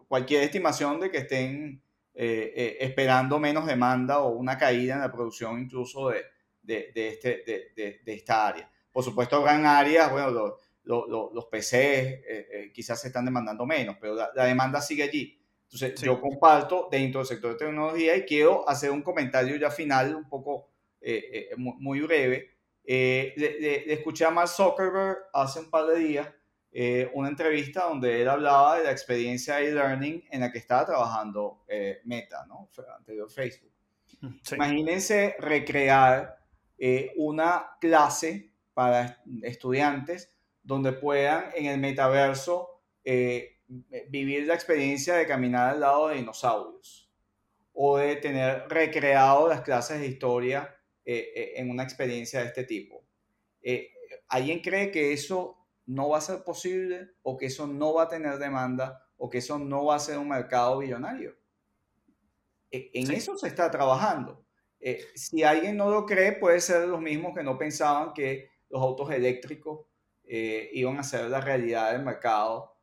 cualquier 0.08 0.42
estimación 0.42 0.98
de 1.00 1.10
que 1.10 1.18
estén 1.18 1.82
eh, 2.14 2.52
eh, 2.56 2.76
esperando 2.80 3.38
menos 3.38 3.66
demanda 3.66 4.20
o 4.20 4.30
una 4.30 4.56
caída 4.56 4.94
en 4.94 5.00
la 5.00 5.12
producción 5.12 5.60
incluso 5.60 6.08
de, 6.08 6.24
de, 6.62 6.92
de 6.94 7.08
este, 7.08 7.44
de, 7.46 8.00
de, 8.02 8.14
esta 8.14 8.48
área. 8.48 8.70
Por 8.96 9.04
supuesto, 9.04 9.36
habrán 9.36 9.66
áreas, 9.66 10.10
bueno, 10.10 10.30
los, 10.30 10.52
los, 10.84 11.32
los 11.34 11.44
PCs 11.46 12.72
quizás 12.72 12.98
se 12.98 13.08
están 13.08 13.26
demandando 13.26 13.66
menos, 13.66 13.96
pero 14.00 14.14
la, 14.14 14.44
demanda 14.46 14.80
sigue 14.80 15.02
allí. 15.02 15.38
Entonces, 15.64 16.00
yo 16.00 16.18
comparto 16.18 16.88
dentro 16.90 17.20
del 17.20 17.26
sector 17.26 17.52
de 17.52 17.58
tecnología 17.66 18.16
y 18.16 18.22
quiero 18.22 18.66
hacer 18.66 18.90
un 18.90 19.02
comentario 19.02 19.56
ya 19.56 19.70
final, 19.70 20.16
un 20.16 20.28
poco 20.28 20.70
muy 21.56 22.00
breve, 22.00 22.56
eh, 22.84 23.34
le, 23.36 23.92
escuché 23.92 24.24
a 24.24 24.30
Mark 24.30 24.48
Zuckerberg 24.48 25.18
hace 25.34 25.60
un 25.60 25.68
par 25.68 25.86
de 25.86 25.98
días 25.98 26.28
eh, 26.78 27.10
una 27.14 27.30
entrevista 27.30 27.84
donde 27.84 28.20
él 28.20 28.28
hablaba 28.28 28.76
de 28.76 28.84
la 28.84 28.90
experiencia 28.90 29.56
de 29.56 29.70
e-learning 29.70 30.24
en 30.30 30.40
la 30.40 30.52
que 30.52 30.58
estaba 30.58 30.84
trabajando 30.84 31.64
eh, 31.66 32.00
Meta, 32.04 32.44
¿no? 32.46 32.68
anterior 32.98 33.30
Facebook. 33.30 33.72
Imagínense 34.52 35.36
recrear 35.38 36.38
eh, 36.76 37.14
una 37.16 37.78
clase 37.80 38.52
para 38.76 39.24
estudiantes 39.42 40.30
donde 40.62 40.92
puedan 40.92 41.46
en 41.54 41.64
el 41.64 41.80
metaverso 41.80 42.82
vivir 44.08 44.46
la 44.46 44.54
experiencia 44.54 45.14
de 45.14 45.26
caminar 45.26 45.70
al 45.70 45.80
lado 45.80 46.08
de 46.08 46.16
dinosaurios 46.16 47.10
o 47.72 47.98
de 47.98 48.16
tener 48.16 48.68
recreado 48.68 49.48
las 49.48 49.62
clases 49.62 50.00
de 50.00 50.06
historia 50.06 50.76
eh, 51.04 51.32
eh, 51.34 51.52
en 51.56 51.70
una 51.70 51.82
experiencia 51.82 52.40
de 52.40 52.46
este 52.46 52.64
tipo. 52.64 53.04
Eh, 53.62 53.92
¿Alguien 54.28 54.60
cree 54.60 54.90
que 54.90 55.12
eso 55.12 55.56
no 55.86 56.08
va 56.08 56.18
a 56.18 56.22
ser 56.22 56.42
posible 56.44 57.10
o 57.22 57.36
que 57.36 57.46
eso 57.46 57.66
no 57.66 57.94
va 57.94 58.04
a 58.04 58.08
tener 58.08 58.38
demanda 58.38 59.02
o 59.16 59.28
que 59.28 59.38
eso 59.38 59.58
no 59.58 59.84
va 59.84 59.96
a 59.96 60.00
ser 60.00 60.18
un 60.18 60.28
mercado 60.28 60.78
billonario? 60.78 61.36
E, 62.70 62.90
en 62.94 63.10
eso 63.10 63.36
se 63.36 63.48
está 63.48 63.70
trabajando. 63.70 64.44
si 65.14 65.42
alguien 65.42 65.76
no 65.76 65.90
lo 65.90 66.06
cree, 66.06 66.32
puede 66.32 66.60
ser 66.60 66.86
los 66.88 67.00
mismos 67.00 67.34
que 67.34 67.42
no 67.42 67.58
pensaban 67.58 68.12
que 68.12 68.50
los 68.68 68.82
autos 68.82 69.10
eléctricos 69.10 69.86
iban 70.28 70.98
a 70.98 71.04
ser 71.04 71.30
la 71.30 71.40
realidad 71.40 71.92
del 71.92 72.02
mercado 72.02 72.74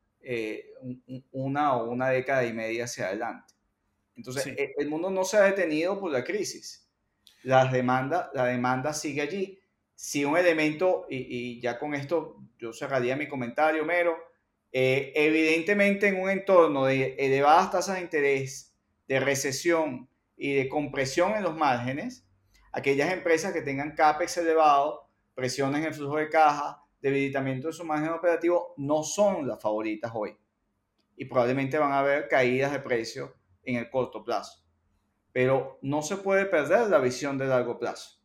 una 1.31 1.75
o 1.75 1.89
una 1.89 2.09
década 2.09 2.45
y 2.45 2.53
media 2.53 2.85
hacia 2.85 3.07
adelante. 3.07 3.53
Entonces, 4.15 4.47
e, 4.47 4.73
el 4.77 4.87
mundo 4.87 5.09
no 5.09 5.25
se 5.25 5.37
ha 5.37 5.41
detenido 5.41 5.99
por 5.99 6.11
la 6.11 6.23
crisis 6.23 6.83
la 7.43 7.65
demanda, 7.65 8.31
la 8.33 8.45
demanda 8.45 8.93
sigue 8.93 9.21
allí. 9.21 9.59
Si 9.95 10.25
un 10.25 10.37
elemento, 10.37 11.05
y, 11.09 11.61
ya 11.61 11.77
con 11.77 11.93
esto 11.93 12.37
yo 12.57 12.73
cerraría 12.73 13.15
mi 13.15 13.27
comentario, 13.27 13.85
Mero, 13.85 14.17
eh, 14.71 15.11
evidentemente 15.15 16.07
en 16.07 16.19
un 16.19 16.29
entorno 16.29 16.85
de 16.85 17.15
elevadas 17.19 17.71
tasas 17.71 17.97
de 17.97 18.01
interés, 18.01 18.73
de 19.07 19.19
recesión 19.19 20.09
y 20.35 20.53
de 20.53 20.67
compresión 20.67 21.33
en 21.33 21.43
los 21.43 21.55
márgenes, 21.55 22.25
aquellas 22.71 23.13
empresas 23.13 23.53
que 23.53 23.61
tengan 23.61 23.93
CAPEX 23.93 24.37
elevado, 24.37 25.02
presiones 25.33 25.81
en 25.81 25.87
el 25.87 25.93
flujo 25.93 26.17
de 26.17 26.29
caja, 26.29 26.83
debilitamiento 27.01 27.67
de 27.67 27.73
su 27.73 27.83
margen 27.83 28.09
operativo, 28.09 28.73
no 28.77 29.03
son 29.03 29.47
las 29.47 29.61
favoritas 29.61 30.11
hoy. 30.13 30.37
Y 31.15 31.25
probablemente 31.25 31.77
van 31.77 31.91
a 31.91 31.99
haber 31.99 32.27
caídas 32.27 32.71
de 32.71 32.79
precio 32.79 33.35
en 33.63 33.75
el 33.75 33.89
corto 33.89 34.23
plazo 34.23 34.63
pero 35.33 35.79
no 35.81 36.01
se 36.03 36.17
puede 36.17 36.45
perder 36.45 36.87
la 36.87 36.99
visión 36.99 37.37
de 37.37 37.47
largo 37.47 37.77
plazo. 37.77 38.21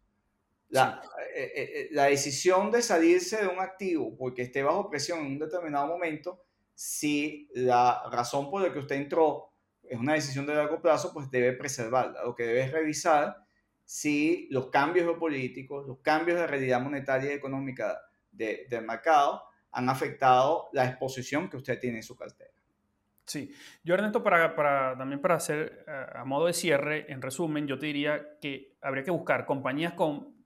La, 0.69 1.03
eh, 1.35 1.53
eh, 1.55 1.71
eh, 1.75 1.89
la, 1.93 2.05
decisión 2.05 2.71
de 2.71 2.83
salirse 2.83 3.39
de 3.39 3.49
un 3.49 3.59
activo 3.59 4.15
porque 4.17 4.43
esté 4.43 4.63
bajo 4.63 4.91
presión 4.91 5.21
en 5.21 5.27
un 5.33 5.39
determinado 5.39 5.87
momento, 5.87 6.45
si 6.75 7.49
la 7.55 8.03
razón 8.13 8.51
por 8.51 8.61
la 8.61 8.71
que 8.71 8.79
usted 8.79 8.97
entró 8.97 9.51
es 9.83 9.99
una 9.99 10.13
decisión 10.13 10.47
de 10.47 10.55
largo 10.55 10.83
plazo, 10.83 11.11
pues 11.15 11.31
debe 11.31 11.55
preservarla. 11.55 12.23
Lo 12.23 12.35
que 12.35 12.45
debe 12.45 12.61
es 12.65 12.73
revisar 12.73 13.47
si 13.89 14.49
los 14.51 14.67
cambios 14.67 15.07
geopolíticos, 15.07 15.87
los 15.87 16.01
cambios 16.01 16.39
de 16.39 16.47
realidad 16.47 16.79
monetaria 16.79 17.31
y 17.31 17.35
económica 17.35 17.99
del 18.31 18.85
mercado 18.85 19.45
han 19.73 19.89
afectado 19.89 20.69
la 20.75 20.85
exposición 20.85 21.49
que 21.49 21.57
usted 21.57 21.81
tiene 21.81 21.97
en 21.97 22.03
su 22.03 22.15
cartera. 22.15 22.53
Sí, 23.25 23.51
yo 23.83 23.95
Ernesto, 23.95 24.23
para, 24.23 24.55
para, 24.55 24.95
también 24.99 25.23
para 25.23 25.37
hacer 25.37 25.87
a 25.89 26.23
modo 26.27 26.45
de 26.45 26.53
cierre, 26.53 27.11
en 27.11 27.23
resumen, 27.23 27.67
yo 27.67 27.79
te 27.79 27.87
diría 27.87 28.39
que 28.43 28.77
habría 28.83 29.05
que 29.05 29.11
buscar 29.11 29.47
compañías 29.47 29.95
con 29.95 30.37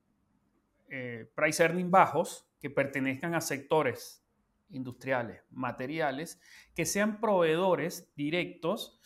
eh, 0.88 1.28
price 1.34 1.64
earning 1.64 1.90
bajos 1.90 2.48
que 2.60 2.70
pertenezcan 2.70 3.34
a 3.34 3.40
sectores 3.40 4.24
industriales, 4.70 5.42
materiales, 5.50 6.40
que 6.76 6.86
sean 6.86 7.20
proveedores 7.20 8.14
directos 8.14 9.00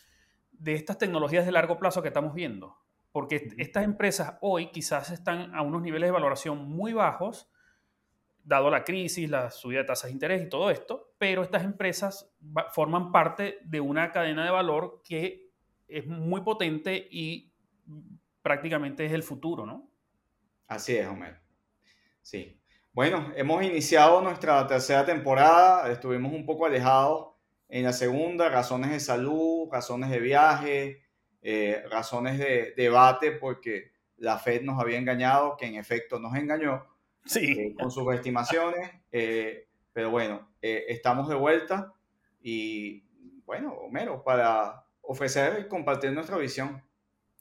de 0.51 0.75
estas 0.75 0.99
tecnologías 0.99 1.43
de 1.47 1.51
largo 1.51 1.79
plazo 1.79 2.03
que 2.03 2.09
estamos 2.09 2.35
viendo. 2.35 2.77
Porque 3.17 3.49
estas 3.57 3.83
empresas 3.83 4.37
hoy 4.41 4.67
quizás 4.69 5.09
están 5.09 5.55
a 5.55 5.63
unos 5.63 5.81
niveles 5.81 6.09
de 6.09 6.11
valoración 6.11 6.69
muy 6.69 6.93
bajos, 6.93 7.49
dado 8.43 8.69
la 8.69 8.83
crisis, 8.83 9.27
la 9.27 9.49
subida 9.49 9.79
de 9.79 9.85
tasas 9.85 10.09
de 10.09 10.11
interés 10.11 10.43
y 10.43 10.49
todo 10.49 10.69
esto, 10.69 11.15
pero 11.17 11.41
estas 11.41 11.63
empresas 11.63 12.31
forman 12.73 13.11
parte 13.11 13.57
de 13.63 13.79
una 13.81 14.11
cadena 14.11 14.45
de 14.45 14.51
valor 14.51 15.01
que 15.03 15.49
es 15.87 16.05
muy 16.05 16.41
potente 16.41 17.07
y 17.09 17.51
prácticamente 18.43 19.03
es 19.03 19.13
el 19.13 19.23
futuro, 19.23 19.65
¿no? 19.65 19.89
Así 20.67 20.95
es, 20.95 21.07
Homer. 21.07 21.41
Sí. 22.21 22.61
Bueno, 22.93 23.33
hemos 23.35 23.63
iniciado 23.63 24.21
nuestra 24.21 24.67
tercera 24.67 25.03
temporada, 25.03 25.91
estuvimos 25.91 26.33
un 26.33 26.45
poco 26.45 26.67
alejados 26.67 27.29
en 27.67 27.83
la 27.83 27.93
segunda, 27.93 28.47
razones 28.49 28.91
de 28.91 28.99
salud, 28.99 29.69
razones 29.71 30.11
de 30.11 30.19
viaje, 30.19 31.06
eh, 31.41 31.83
razones 31.89 32.37
de 32.37 32.73
debate, 32.75 33.31
porque 33.31 33.91
la 34.17 34.37
Fed 34.39 34.63
nos 34.63 34.79
había 34.79 34.97
engañado, 34.97 35.55
que 35.57 35.65
en 35.65 35.75
efecto 35.75 36.19
nos 36.19 36.35
engañó 36.35 36.85
sí. 37.25 37.51
Eh, 37.51 37.75
con 37.79 37.91
sus 37.91 38.13
estimaciones. 38.13 38.91
Eh, 39.11 39.67
pero 39.93 40.11
bueno, 40.11 40.49
estamos 40.61 41.27
de 41.27 41.35
vuelta 41.35 41.93
y 42.41 43.03
bueno, 43.45 43.73
Homero, 43.73 44.23
para 44.23 44.85
ofrecer 45.01 45.61
y 45.61 45.67
compartir 45.67 46.11
nuestra 46.11 46.37
visión. 46.37 46.83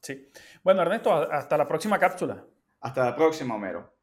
Sí. 0.01 0.31
Bueno, 0.63 0.83
Ernesto, 0.83 1.13
hasta 1.13 1.59
la 1.59 1.69
próxima 1.69 1.99
cápsula. 1.99 2.45
Hasta 2.81 3.05
la 3.05 3.17
próxima, 3.17 3.57
Homero. 3.57 3.96